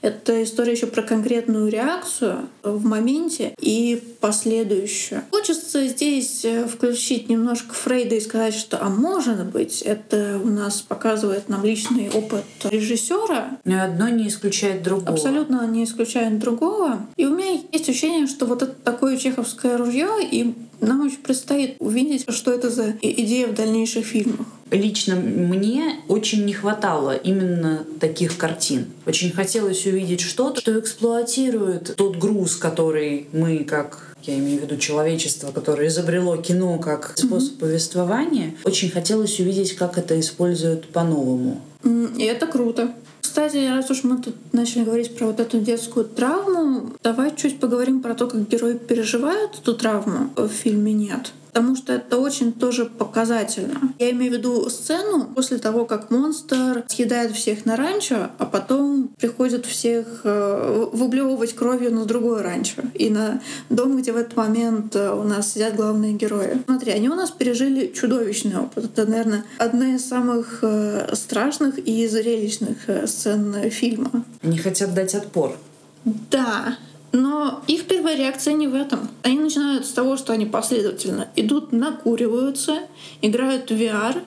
[0.04, 5.22] Это история еще про конкретную реакцию в моменте и последующую.
[5.32, 10.82] Хочется здесь э, включить немножко Фрейда и сказать, что, а может быть, это у нас
[10.82, 15.14] показывает нам личный опыт режиссера, Ни одно не исключает другого.
[15.14, 17.08] абсолютно не исключает другого.
[17.16, 21.76] И у меня есть ощущение, что вот это такое чеховское ружье, и нам очень предстоит
[21.80, 24.48] увидеть, что это за идея в дальнейших фильмах.
[24.72, 28.88] лично мне очень не хватало именно таких картин.
[29.06, 34.78] Очень хотелось увидеть что-то, что эксплуатирует тот груз, который мы как я имею в виду
[34.78, 37.60] человечество, которое изобрело кино как способ mm-hmm.
[37.60, 41.62] повествования, очень хотелось увидеть, как это используют по-новому.
[41.84, 42.94] И это круто.
[43.34, 48.00] Кстати, раз уж мы тут начали говорить про вот эту детскую травму, давай чуть поговорим
[48.00, 52.86] про то, как герои переживают эту травму в фильме «Нет» потому что это очень тоже
[52.86, 53.94] показательно.
[54.00, 59.10] Я имею в виду сцену после того, как монстр съедает всех на ранчо, а потом
[59.20, 63.40] приходит всех э, выблевывать кровью на другое ранчо и на
[63.70, 66.58] дом, где в этот момент э, у нас сидят главные герои.
[66.66, 68.86] Смотри, они у нас пережили чудовищный опыт.
[68.86, 74.26] Это, наверное, одна из самых э, страшных и зрелищных сцен фильма.
[74.42, 75.56] Они хотят дать отпор.
[76.04, 76.78] Да,
[77.14, 79.08] но их первая реакция не в этом.
[79.22, 82.80] Они начинают с того, что они последовательно идут, накуриваются,
[83.22, 84.24] играют в VR,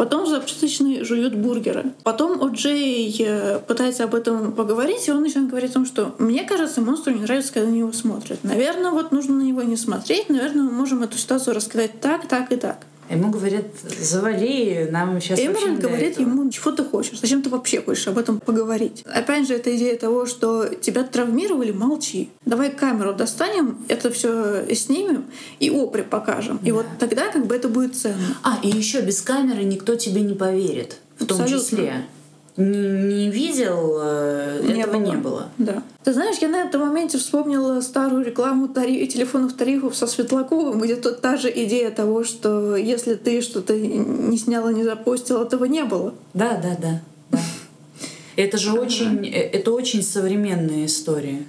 [0.00, 1.92] Потом в жуют бургеры.
[2.04, 6.42] Потом О'Джей э, пытается об этом поговорить, и он начинает говорить о том, что мне
[6.44, 8.42] кажется, монстру не нравится, когда на него смотрят.
[8.42, 12.50] Наверное, вот нужно на него не смотреть, наверное, мы можем эту ситуацию рассказать так, так
[12.50, 12.78] и так.
[13.10, 13.64] Ему говорят,
[13.98, 16.28] завали, нам сейчас Эмеральд говорит этого.
[16.28, 19.02] ему, чего ты хочешь, зачем ты вообще хочешь об этом поговорить.
[19.04, 22.30] Опять же, эта идея того, что тебя травмировали, молчи.
[22.44, 25.24] Давай камеру достанем, это все снимем
[25.58, 26.60] и опре покажем.
[26.62, 26.68] Да.
[26.68, 28.36] И вот тогда как бы это будет ценно.
[28.44, 31.46] А, и еще без камеры никто тебе не поверит, в Абсолютно.
[31.48, 32.06] том числе
[32.56, 32.78] не,
[33.14, 35.10] не видел, э, не этого было.
[35.10, 35.48] не было.
[35.58, 35.82] Да.
[36.04, 39.06] Ты знаешь, я на этом моменте вспомнила старую рекламу тари...
[39.06, 44.36] телефонных тарифов со Светлаковым, где тут та же идея того, что если ты что-то не
[44.36, 46.14] сняла, не запостила, этого не было.
[46.34, 47.00] Да, да, да.
[47.30, 47.38] да.
[48.36, 51.44] Это же очень, э, это очень современная история.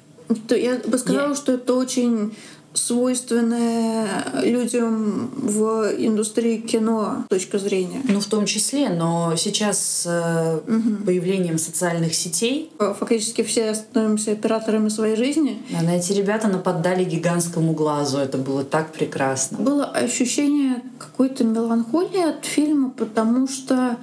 [0.50, 1.36] Я бы сказала, я...
[1.36, 2.34] что это очень
[2.74, 8.02] свойственная людям в индустрии кино точка зрения.
[8.08, 11.06] Ну, в том числе, но сейчас с угу.
[11.06, 12.72] появлением социальных сетей...
[12.78, 15.62] Фактически все становимся операторами своей жизни.
[15.78, 18.18] А на эти ребята нападали гигантскому глазу.
[18.18, 19.58] Это было так прекрасно.
[19.58, 23.98] Было ощущение какой-то меланхолии от фильма, потому что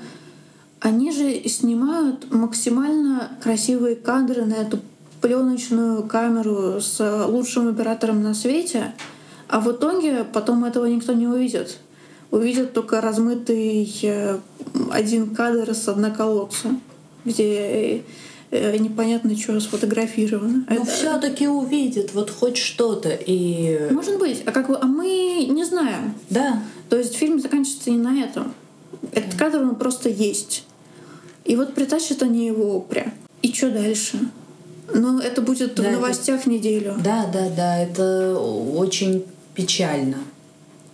[0.81, 4.79] они же снимают максимально красивые кадры на эту
[5.21, 8.95] пленочную камеру с лучшим оператором на свете,
[9.49, 11.79] а в итоге потом этого никто не увидит.
[12.31, 14.39] Увидят только размытый э,
[14.91, 16.69] один кадр с одноколодца,
[17.25, 18.05] где
[18.51, 20.67] э, непонятно, что сфотографировано.
[20.69, 20.85] Но это...
[20.85, 23.91] все-таки увидит вот хоть что-то и.
[23.91, 26.15] Может быть, а как бы, а мы не знаем.
[26.29, 26.63] Да.
[26.91, 28.53] То есть фильм заканчивается не на этом.
[29.13, 30.65] Этот кадр он просто есть.
[31.47, 33.13] И вот притащат они его пря.
[33.41, 34.19] И что дальше?
[34.93, 36.51] Ну, это будет да, в новостях это...
[36.51, 36.95] неделю.
[37.03, 37.79] Да, да, да.
[37.79, 39.25] Это очень
[39.55, 40.19] печально.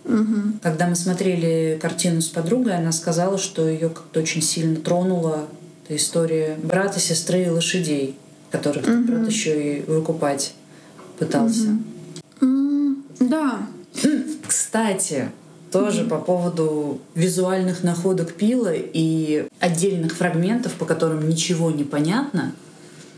[0.05, 0.59] Угу.
[0.61, 5.47] Когда мы смотрели картину с подругой, она сказала, что ее как-то очень сильно тронула
[5.83, 8.15] эта история брата, сестры и лошадей,
[8.51, 9.03] которых угу.
[9.03, 10.53] брат еще и выкупать
[11.17, 11.77] пытался.
[12.41, 12.95] Угу.
[13.21, 13.67] Да.
[14.47, 15.29] Кстати,
[15.71, 22.53] тоже mm по поводу визуальных находок Пила и отдельных фрагментов, по которым ничего не понятно.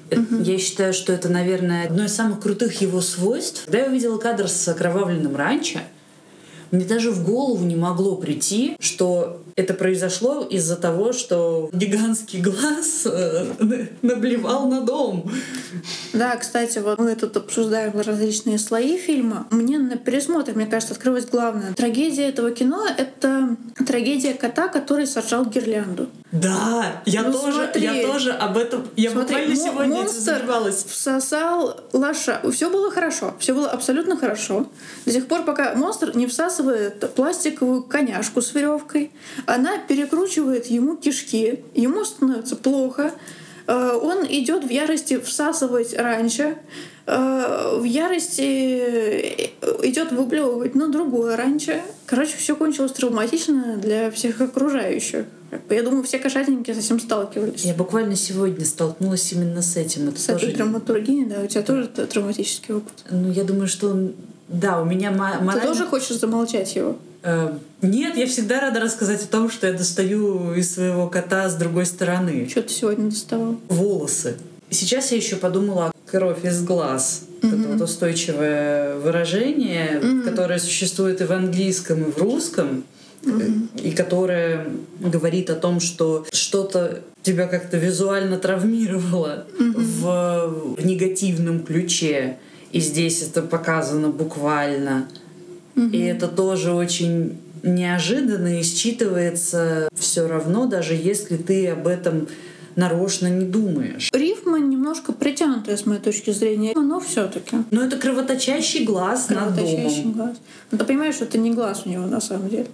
[0.09, 0.43] Mm-hmm.
[0.43, 3.65] Я считаю, что это, наверное, одно из самых крутых его свойств.
[3.65, 5.79] Когда я увидела кадр с окровавленным ранчо,
[6.71, 13.05] мне даже в голову не могло прийти, что это произошло из-за того, что гигантский глаз
[13.05, 13.45] э,
[14.03, 15.31] наблевал на дом.
[16.13, 19.47] Да, кстати, вот мы тут обсуждаем различные слои фильма.
[19.49, 23.55] Мне на пересмотре, мне кажется, открылась главная трагедия этого кино— это
[23.87, 26.07] трагедия кота, который сожрал гирлянду.
[26.31, 30.43] Да, я ну, тоже, смотри, я тоже об этом, я смотри, буквально сегодня монстр
[30.87, 32.41] всосал лоша.
[32.51, 34.67] Все было хорошо, все было абсолютно хорошо.
[35.05, 36.27] До тех пор, пока монстр не
[36.57, 39.11] всасывает пластиковую коняшку с веревкой,
[39.45, 43.11] она перекручивает ему кишки, ему становится плохо,
[43.67, 46.57] э, он идет в ярости всасывать раньше,
[47.05, 49.49] э, в ярости э,
[49.83, 51.81] идет выблевывать на другое раньше.
[52.05, 55.25] Короче, все кончилось травматично для всех окружающих.
[55.69, 57.63] Я думаю, все кошатники с этим сталкивались.
[57.63, 60.09] Я буквально сегодня столкнулась именно с этим.
[60.09, 60.47] Это с тоже...
[60.47, 61.41] этой драматургией, да?
[61.41, 62.93] У тебя тоже травматический опыт?
[63.09, 64.11] Ну, я думаю, что
[64.47, 65.53] да, у меня морально...
[65.53, 66.97] Ты тоже хочешь замолчать его?
[67.23, 71.55] Э, нет, я всегда рада рассказать о том, что я достаю из своего кота с
[71.55, 72.47] другой стороны.
[72.49, 73.57] Что ты сегодня доставал?
[73.67, 74.37] Волосы.
[74.69, 77.23] Сейчас я еще подумала кровь из глаз.
[77.41, 77.59] Mm-hmm.
[77.59, 80.23] Это вот устойчивое выражение, mm-hmm.
[80.23, 82.83] которое существует и в английском, и в русском
[83.83, 84.67] и которая
[84.99, 89.73] говорит о том, что что-то тебя как-то визуально травмировало mm-hmm.
[89.75, 92.37] в, в негативном ключе.
[92.71, 95.07] И здесь это показано буквально.
[95.75, 95.91] Mm-hmm.
[95.91, 102.27] И это тоже очень неожиданно и считывается все равно, даже если ты об этом
[102.75, 104.09] нарочно не думаешь.
[104.13, 109.55] Рифма немножко притянутая с моей точки зрения, но все таки Но это кровоточащий глаз над
[109.55, 110.13] Кровоточащий домом.
[110.13, 110.37] глаз.
[110.71, 112.67] Но ты понимаешь, что это не глаз у него на самом деле.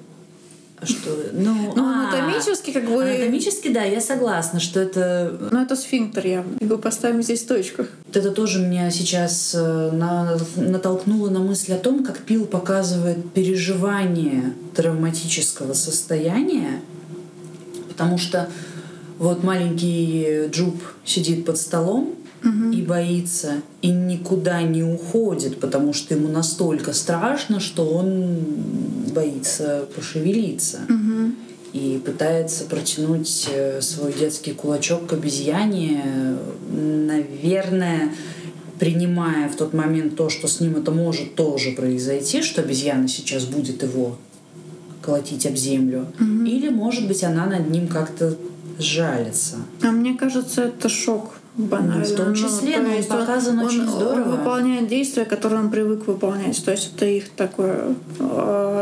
[0.85, 1.09] Что?
[1.33, 3.03] Ну, Ну, а, анатомически как бы...
[3.03, 6.59] Анатомически, да, я согласна, что это Ну, это сфинктер явно.
[6.59, 7.85] Как бы поставим здесь точку.
[8.13, 14.53] Это тоже меня сейчас э, на- натолкнуло на мысль о том, как Пил показывает переживание
[14.75, 16.81] травматического состояния,
[17.89, 18.49] потому что
[19.19, 26.27] вот маленький Джуб сидит под столом и боится, и никуда не уходит, потому что ему
[26.27, 28.37] настолько страшно, что он
[29.13, 30.79] боится пошевелиться
[31.71, 36.03] и пытается протянуть э, свой детский кулачок к обезьяне,
[36.69, 38.11] наверное,
[38.79, 43.45] принимая в тот момент то, что с ним это может тоже произойти, что обезьяна сейчас
[43.45, 44.17] будет его
[45.01, 46.05] колотить об землю.
[46.45, 48.37] Или, может быть, она над ним как-то
[48.77, 49.55] жалится.
[49.81, 52.03] А мне кажется, это шок банально.
[52.03, 54.29] В том Ну, числе, то но есть показан он, очень он здорово.
[54.37, 56.63] выполняет действия, которые он привык выполнять.
[56.65, 58.72] То есть это их такое, э,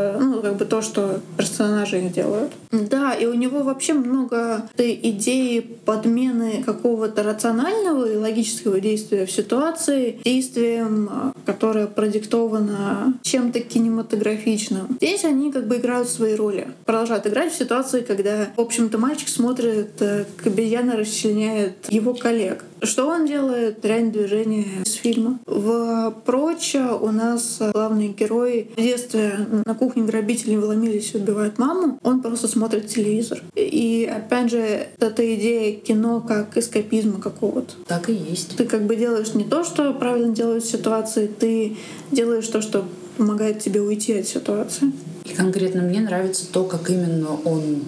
[0.41, 2.51] как бы то, что персонажи делают.
[2.71, 9.31] Да, и у него вообще много этой идеи подмены какого-то рационального и логического действия в
[9.31, 14.97] ситуации действием, э, которое продиктовано чем-то кинематографичным.
[14.97, 16.67] Здесь они как бы играют свои роли.
[16.85, 22.63] Продолжают играть в ситуации, когда, в общем-то, мальчик смотрит, э, как обезьяна расчленяет его коллег.
[22.83, 23.85] Что он делает?
[23.85, 25.39] Реально движение из фильма.
[25.45, 31.99] В «Проча» у нас главный герой в детстве на кухне грабители вломились и убивают маму.
[32.01, 33.43] Он просто смотрит телевизор.
[33.55, 37.75] И опять же, эта идея кино как эскапизма какого-то.
[37.85, 38.55] Так и есть.
[38.57, 41.77] Ты как бы делаешь не то, что правильно делают в ситуации, ты
[42.11, 42.85] делаешь то, что
[43.17, 44.91] помогает тебе уйти от ситуации.
[45.25, 47.83] И конкретно мне нравится то, как именно он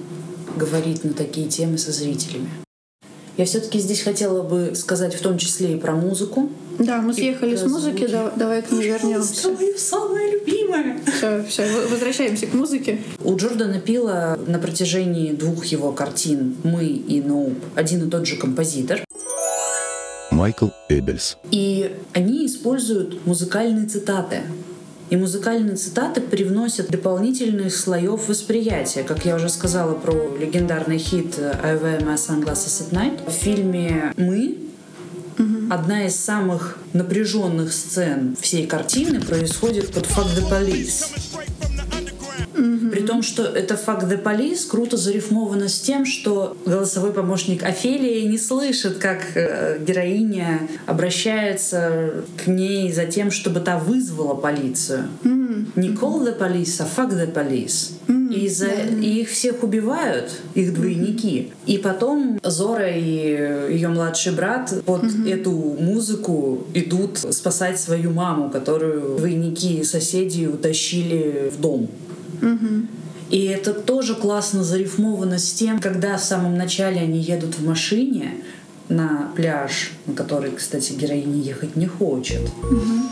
[0.55, 2.49] говорит на такие темы со зрителями.
[3.35, 6.49] Я все-таки здесь хотела бы сказать в том числе и про музыку.
[6.77, 9.49] Да, мы съехали с музыки, да- давай к ней вернемся.
[9.49, 10.99] Мое самое любимое.
[11.17, 12.99] Все, все, возвращаемся к музыке.
[13.23, 18.35] У Джордана Пила на протяжении двух его картин «Мы» и «Ноуп» один и тот же
[18.37, 19.03] композитор.
[20.31, 21.37] Майкл Эббельс.
[21.51, 24.41] И они используют музыкальные цитаты.
[25.13, 29.03] И музыкальные цитаты привносят дополнительных слоев восприятия.
[29.03, 34.11] Как я уже сказала про легендарный хит «I wear my sunglasses at night», в фильме
[34.17, 34.57] «Мы»
[35.69, 41.32] одна из самых напряженных сцен всей картины происходит под «Fuck the police».
[43.13, 48.39] Том, что это «Fuck the police» круто зарифмовано с тем, что голосовой помощник Офелии не
[48.39, 55.09] слышит, как э, героиня обращается к ней за тем, чтобы та вызвала полицию.
[55.75, 57.91] Не call the police, а fuck the police.
[58.35, 61.53] И, за, и их всех убивают, их двойники.
[61.67, 63.03] И потом Зора и
[63.73, 71.61] ее младший брат под эту музыку идут спасать свою маму, которую двойники соседи утащили в
[71.61, 71.91] дом.
[73.29, 78.35] И это тоже классно зарифмовано с тем, когда в самом начале они едут в машине
[78.89, 82.41] на пляж, на который, кстати, героиня ехать не хочет.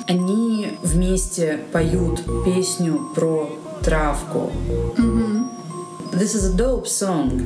[0.08, 3.50] Они вместе поют песню про
[3.84, 4.52] травку.
[6.14, 7.42] This is a dope song,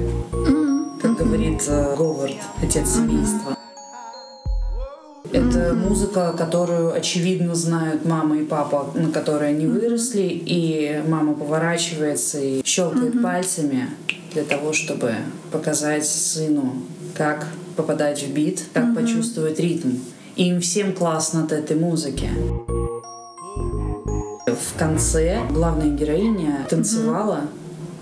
[1.02, 3.56] как говорит э, Говард, отец семейства.
[5.32, 12.40] Это музыка, которую, очевидно, знают мама и папа, на которой они выросли, и мама поворачивается
[12.40, 13.90] и щелкает пальцами
[14.34, 15.16] для того, чтобы
[15.52, 16.74] показать сыну,
[17.14, 19.92] как попадать в бит, как почувствовать ритм.
[20.36, 22.30] И им всем классно от этой музыки.
[24.46, 27.42] В конце главная героиня танцевала,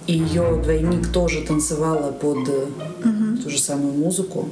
[0.08, 2.66] и ее двойник тоже танцевала под э,
[3.44, 4.50] ту же самую музыку.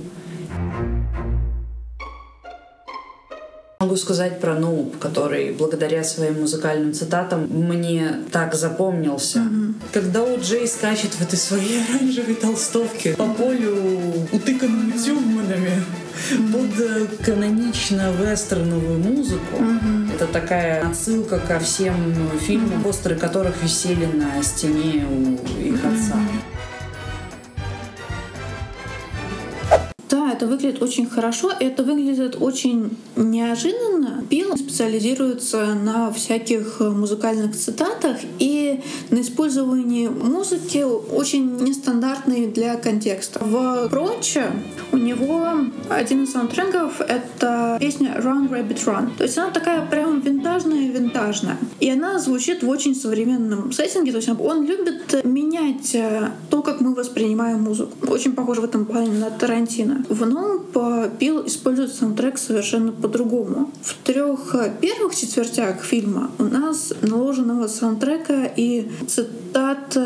[3.91, 9.43] Могу сказать про Нуб, который благодаря своим музыкальным цитатам мне так запомнился.
[9.91, 13.75] Когда у Джей скачет в этой своей оранжевой толстовке по полю,
[14.31, 15.83] утыканному тюрьманами,
[16.53, 19.57] под э, канонично-вестерновую музыку.
[20.15, 21.93] Это такая отсылка ко всем
[22.39, 26.15] фильмам, постеры которых висели на стене у их отца.
[26.15, 26.30] Да,
[30.51, 34.23] выглядит очень хорошо, это выглядит очень неожиданно.
[34.29, 43.39] Пил специализируется на всяких музыкальных цитатах и на использовании музыки очень нестандартной для контекста.
[43.43, 44.51] В Проче
[44.91, 45.47] у него
[45.89, 49.17] один из саундтреков— это песня Run Rabbit Run.
[49.17, 51.57] То есть она такая прям винтажная-винтажная.
[51.79, 54.11] И она звучит в очень современном сеттинге.
[54.11, 57.91] То есть он любит менять э, то, как мы воспринимаем музыку.
[58.07, 60.05] Очень похоже в этом плане на Тарантино.
[60.09, 63.71] В новом Пил использует саундтрек совершенно по-другому.
[63.81, 68.89] В трех первых четвертях фильма у нас наложенного саундтрека и
[69.51, 69.97] цитат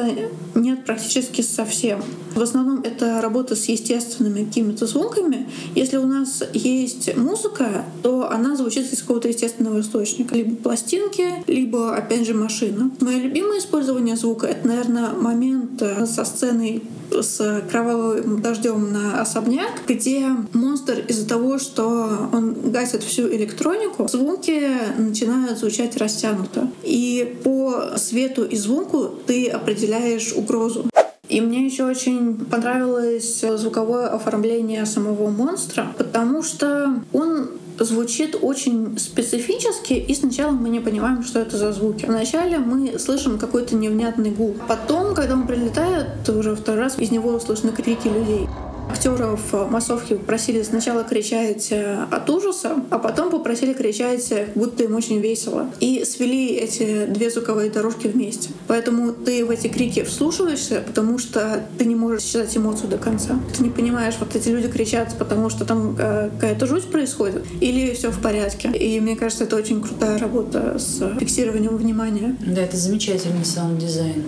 [0.55, 2.03] нет практически совсем.
[2.33, 5.47] В основном это работа с естественными какими-то звуками.
[5.75, 10.35] Если у нас есть музыка, то она звучит из какого-то естественного источника.
[10.35, 12.91] Либо пластинки, либо, опять же, машина.
[12.99, 20.27] Мое любимое использование звука— это, наверное, момент со сценой с кровавым дождем на особняк, где
[20.53, 26.69] монстр из-за того, что он гасит всю электронику, звуки начинают звучать растянуто.
[26.83, 30.85] И по свету и звуку ты определяешь угрозу.
[31.27, 39.93] И мне еще очень понравилось звуковое оформление самого монстра, потому что он звучит очень специфически,
[39.93, 42.05] и сначала мы не понимаем, что это за звуки.
[42.05, 44.55] Вначале мы слышим какой-то невнятный гул.
[44.67, 48.47] Потом, когда он прилетает, уже второй раз из него слышны крики людей.
[48.89, 54.95] Актеров массовки попросили сначала кричать э, от ужаса, а потом попросили кричать, э, будто им
[54.95, 55.69] очень весело.
[55.79, 58.49] И свели эти две звуковые дорожки вместе.
[58.67, 63.39] Поэтому ты в эти крики вслушиваешься, потому что ты не можешь считать эмоцию до конца.
[63.55, 67.93] Ты не понимаешь, вот эти люди кричат, потому что там э, какая-то жуть происходит, или
[67.93, 68.69] все в порядке.
[68.69, 72.35] И мне кажется, это очень крутая работа с фиксированием внимания.
[72.45, 74.23] Да, это замечательный саунд-дизайн.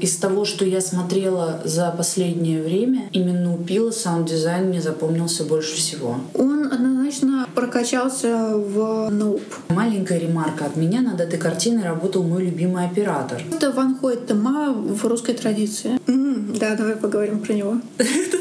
[0.00, 5.74] Из того, что я смотрела за последнее время, именно у Пила саунд-дизайн мне запомнился больше
[5.76, 6.16] всего.
[6.34, 9.42] Он однозначно прокачался в Nope.
[9.70, 11.00] Маленькая ремарка от меня.
[11.00, 13.42] Над этой картиной работал мой любимый оператор.
[13.50, 15.98] Это Ван Хойтема в русской традиции.
[16.06, 17.80] Mm, да, давай поговорим про него.
[17.98, 18.38] Это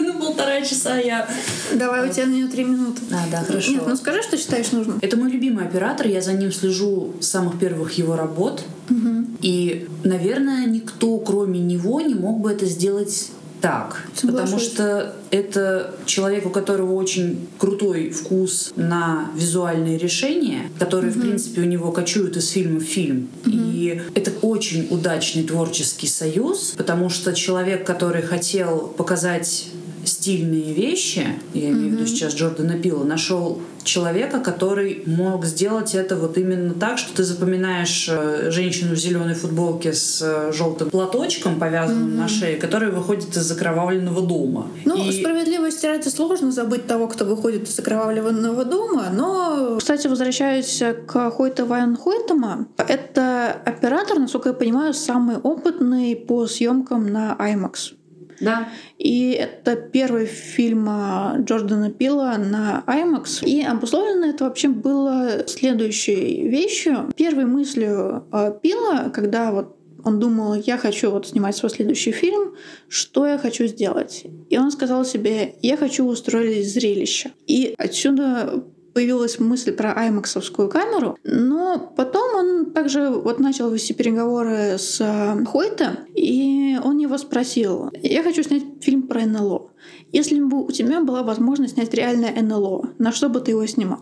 [0.00, 0.98] на полтора часа.
[0.98, 1.28] Я...
[1.74, 3.02] Давай, у тебя на нее три минуты.
[3.10, 3.72] А, да, хорошо.
[3.72, 4.98] Нет, ну скажи, что считаешь нужным.
[5.02, 6.06] Это мой любимый оператор.
[6.06, 8.62] Я за ним слежу с самых первых его работ.
[8.90, 9.26] Угу.
[9.40, 13.30] И, наверное, никто, кроме него, не мог бы это сделать
[13.62, 14.02] так.
[14.14, 14.50] Соглашусь.
[14.50, 21.20] Потому что это человек, у которого очень крутой вкус на визуальные решения, которые, Мгм.
[21.20, 23.28] в принципе, у него кочуют из фильма в фильм.
[23.46, 29.68] И это очень удачный творческий союз, потому что человек, который хотел показать
[30.12, 36.14] стильные вещи, я имею в виду сейчас Джордана Пила, нашел человека, который мог сделать это
[36.16, 42.10] вот именно так, что ты запоминаешь э, женщину в зеленой футболке с желтым платочком, повязанным
[42.10, 42.16] Мгм.
[42.18, 44.68] на шее, которая выходит из закровавленного дома.
[44.84, 49.76] Ну, И- справедливости ради сложно забыть того, кто выходит из окровавленного дома, но...
[49.78, 57.08] Кстати, возвращаясь к Хойта Вайн Хойтема, это оператор, насколько я понимаю, самый опытный по съемкам
[57.12, 57.94] на IMAX.
[58.42, 58.68] Да.
[58.98, 63.44] И это первый фильм а, Джордана Пила на IMAX.
[63.46, 67.10] И обусловлено это вообще было следующей вещью.
[67.16, 72.56] Первой мыслью а, Пила, когда вот он думал, я хочу вот снимать свой следующий фильм,
[72.88, 74.24] что я хочу сделать?
[74.50, 77.30] И он сказал себе, я хочу устроить зрелище.
[77.46, 78.64] И отсюда
[78.94, 85.44] появилась мысль про аймаксовскую камеру, но потом он также вот начал вести переговоры с э,
[85.44, 89.70] Хойта, и он его спросил, я хочу снять фильм про НЛО.
[90.12, 94.00] Если бы у тебя была возможность снять реальное НЛО, на что бы ты его снимал?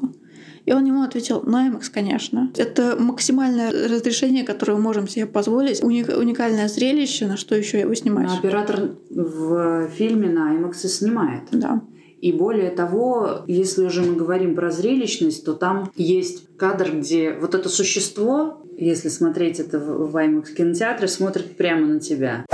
[0.67, 2.53] И он ему ответил, ну, IMAX, конечно.
[2.57, 5.83] Это максимальное разрешение, которое мы можем себе позволить.
[5.83, 8.29] Уник- уникальное зрелище, на что еще его снимать.
[8.29, 11.43] Но оператор в фильме на IMAX и снимает.
[11.51, 11.81] Да.
[12.21, 17.55] И более того, если уже мы говорим про зрелищность, то там есть кадр, где вот
[17.55, 22.45] это существо, если смотреть это в IMAX кинотеатре, смотрит прямо на тебя.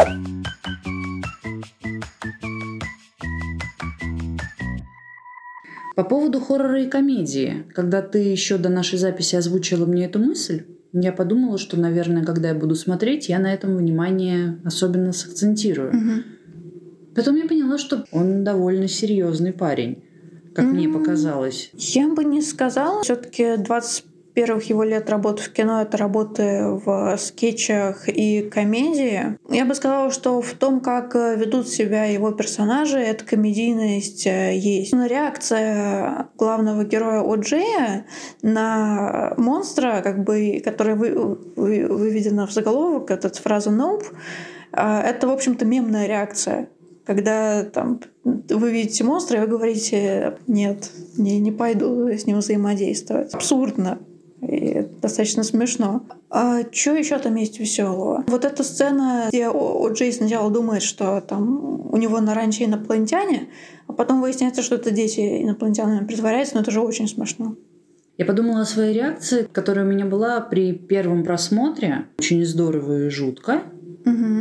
[5.96, 7.64] По поводу хоррора и комедии.
[7.74, 12.50] Когда ты еще до нашей записи озвучила мне эту мысль, я подумала, что, наверное, когда
[12.50, 15.92] я буду смотреть, я на этом внимание особенно сакцентирую.
[15.92, 16.35] Мгм.
[17.16, 20.04] Потом я поняла, что он довольно серьезный парень,
[20.54, 21.70] как мне показалось.
[21.72, 23.02] Я бы не сказала.
[23.02, 24.04] все таки 20
[24.34, 29.38] первых его лет работы в кино— это работы в скетчах и комедии.
[29.48, 34.92] Я бы сказала, что в том, как ведут себя его персонажи, эта комедийность э, есть.
[34.92, 38.04] Но реакция главного героя О'Джея
[38.42, 44.04] на монстра, как бы, который вы, вы- выведена в заголовок, эта фраза «nope»,
[44.72, 46.68] э, это, в общем-то, мемная реакция.
[47.06, 53.32] Когда там вы видите монстра, и вы говорите, нет, не, не пойду с ним взаимодействовать.
[53.32, 53.98] Абсурдно.
[54.42, 56.02] И достаточно смешно.
[56.28, 58.24] А что еще там есть веселого?
[58.26, 63.48] Вот эта сцена, где О Джей сначала думает, что там у него на ранче инопланетяне,
[63.86, 67.56] а потом выясняется, что это дети инопланетянами притворяются, но это же очень смешно.
[68.18, 72.06] Я подумала о своей реакции, которая у меня была при первом просмотре.
[72.18, 73.62] Очень здорово и жутко.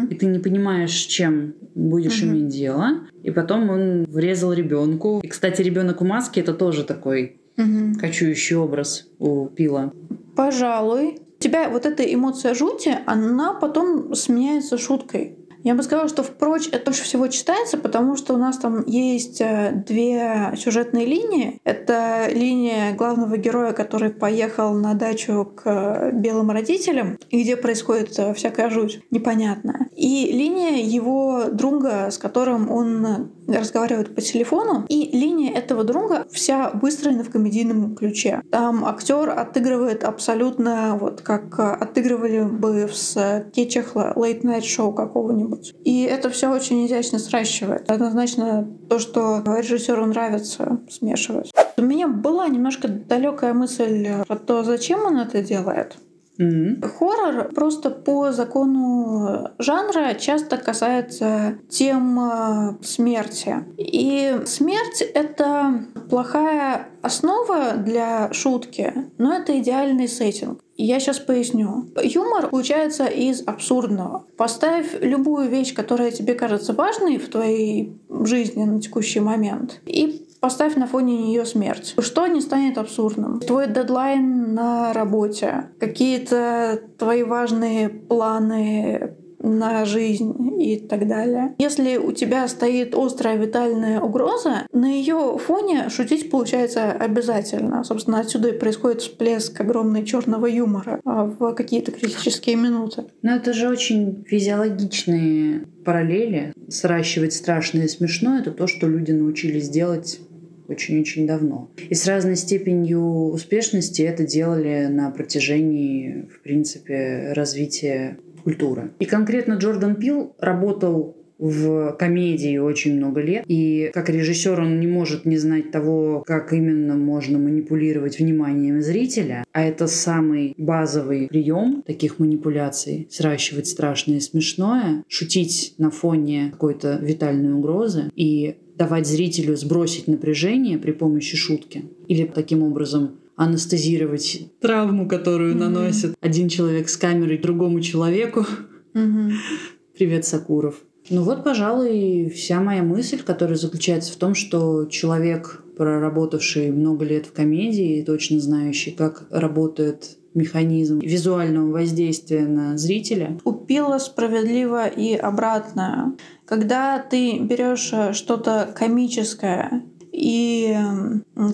[0.06, 0.14] Угу.
[0.14, 2.32] И ты не понимаешь, чем будешь Мгм.
[2.32, 2.88] иметь дело.
[3.24, 5.20] И потом он врезал ребенку.
[5.24, 8.00] И, кстати, ребенок у маски это тоже такой Угу.
[8.00, 9.92] кочующий образ у Пила.
[10.36, 11.20] Пожалуй.
[11.38, 15.38] У тебя вот эта эмоция жути, она потом сменяется шуткой.
[15.66, 19.42] Я бы сказала, что впрочь это больше всего читается, потому что у нас там есть
[19.42, 21.60] э, две сюжетные линии.
[21.64, 28.14] Это линия главного героя, который поехал на дачу к э, белым родителям, и где происходит
[28.20, 29.90] э, всякая жуть непонятная.
[29.96, 34.86] И линия его друга, с которым он разговаривает по телефону.
[34.90, 38.42] И линия этого друга вся выстроена в комедийном ключе.
[38.52, 45.74] Там актер отыгрывает абсолютно вот как э, отыгрывали бы в скетчах Late Night Show какого-нибудь.
[45.84, 47.90] И это все очень изящно сращивает.
[47.90, 51.52] Однозначно то, что режиссеру нравится смешивать.
[51.78, 55.98] У меня была немножко далекая мысль про то, зачем он это делает.
[56.38, 56.82] М.
[56.82, 63.66] Хоррор просто по закону жанра часто касается тем э, смерти.
[63.78, 70.60] И смерть— это плохая основа для шутки, но это идеальный сеттинг.
[70.78, 71.90] Я сейчас поясню.
[72.04, 74.26] Юмор получается из абсурдного.
[74.38, 80.76] Поставь любую вещь, которая тебе кажется важной в твоей жизни на текущий момент, и поставь
[80.76, 81.96] на фоне нее смерть.
[81.98, 83.40] Что не станет абсурдным?
[83.40, 91.56] Твой дедлайн на работе, какие-то твои важные планы на жизнь и так далее.
[91.58, 97.84] Если у тебя стоит острая витальная угроза, на ее фоне шутить получается обязательно.
[97.84, 103.06] Собственно, отсюда и происходит всплеск огромный черного юмора а, в какие-то критические минуты.
[103.22, 106.54] Но это же очень физиологичные параллели.
[106.68, 110.20] Сращивать страшное и смешное— это то, что люди научились делать
[110.68, 111.70] очень-очень давно.
[111.90, 118.92] И с разной степенью успешности это делали на протяжении, в принципе, развития культуры.
[119.00, 123.44] И конкретно Джордан Пил работал в комедии очень много лет.
[123.48, 129.44] И как режиссер он не может не знать того, как именно можно манипулировать вниманием зрителя.
[129.52, 133.08] А это самый базовый прием таких манипуляций.
[133.10, 140.78] Сращивать страшное и смешное, шутить на фоне какой-то витальной угрозы и давать зрителю сбросить напряжение
[140.78, 141.86] при помощи шутки.
[142.08, 145.60] Или таким образом анестезировать травму, которую Мгм.
[145.60, 148.46] наносит один человек с камерой другому человеку.
[149.98, 150.76] Привет, Сакуров.
[151.10, 157.28] Ну вот, пожалуй, вся моя мысль, которая заключается в том, что человек, проработавший много лет
[157.28, 163.40] в комедии, точно знающий, как работает механизм визуального воздействия на зрителя.
[163.46, 166.16] У Пила справедливо и обратно.
[166.46, 169.84] Когда ты берешь э, что-то комическое
[170.16, 170.78] и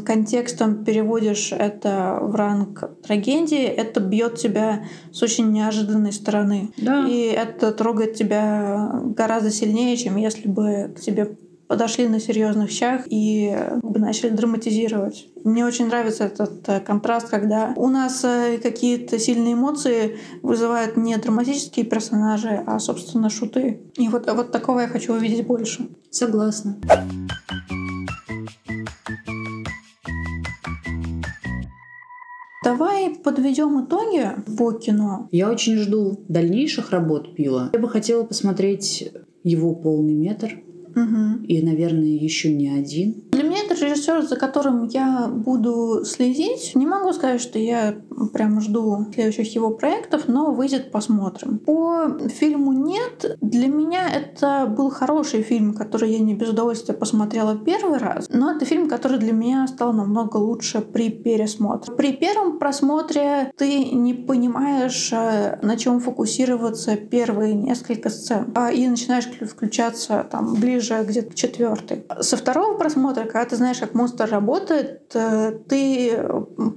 [0.06, 6.70] контекстом переводишь это в ранг трагедии, это бьет тебя с очень неожиданной стороны.
[6.78, 7.08] Да.
[7.08, 11.36] И это трогает тебя гораздо сильнее, чем если бы к тебе
[11.68, 15.28] подошли на серьезных щах и как бы начали драматизировать.
[15.46, 21.16] Мне очень нравится этот э, контраст, когда у нас э, какие-то сильные эмоции вызывают не
[21.16, 23.80] драматические персонажи, а, собственно, шуты.
[23.96, 25.88] И вот, вот такого я хочу увидеть больше.
[26.10, 26.76] Согласна.
[32.72, 35.28] Давай подведем итоги по кино.
[35.32, 37.72] Я очень жду дальнейших работ Пила.
[37.74, 39.12] Я бы хотела посмотреть
[39.44, 40.62] его полный метр
[40.94, 41.44] Мгм.
[41.46, 43.24] и, наверное, еще не один.
[43.32, 46.74] Для меня это режиссер, за которым я буду следить.
[46.76, 47.96] Не могу сказать, что я
[48.30, 51.60] прям жду следующих его проектов, но выйдет, посмотрим.
[51.60, 57.58] По фильму «Нет» для меня это был хороший фильм, который я не без удовольствия посмотрела
[57.58, 61.94] первый раз, но это фильм, который для меня стал намного лучше при пересмотре.
[61.96, 68.88] При первом просмотре ты не понимаешь, э, на чем фокусироваться первые несколько сцен, а и
[68.88, 72.06] начинаешь клю- включаться там ближе где-то к четвертой.
[72.20, 76.12] Со второго просмотра, когда ты знаешь, как монстр работает, э, ты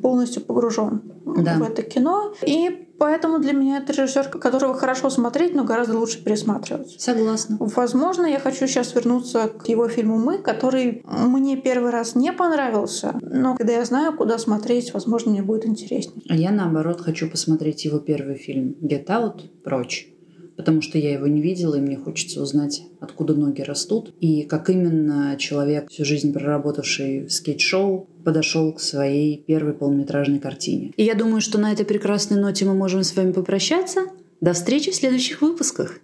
[0.02, 1.58] полностью погружен Да.
[1.58, 2.34] в это кино.
[2.46, 7.00] И поэтому для меня это режиссер, которого хорошо смотреть, но гораздо лучше пересматривать.
[7.00, 7.56] Согласна.
[7.60, 13.18] Возможно, я хочу сейчас вернуться к его фильму «Мы», который мне первый раз не понравился,
[13.22, 16.24] но когда я знаю, куда смотреть, возможно, мне будет интереснее.
[16.28, 20.13] А я, наоборот, хочу посмотреть его первый фильм «Get Out» прочь.
[20.56, 24.70] Потому что я его не видела, и мне хочется узнать, откуда ноги растут, и как
[24.70, 30.92] именно человек, всю жизнь проработавший в скейт-шоу, подошел к своей первой полнометражной картине.
[30.96, 34.00] И я думаю, что на этой прекрасной ноте мы можем с вами попрощаться.
[34.40, 36.00] До встречи в следующих выпусках.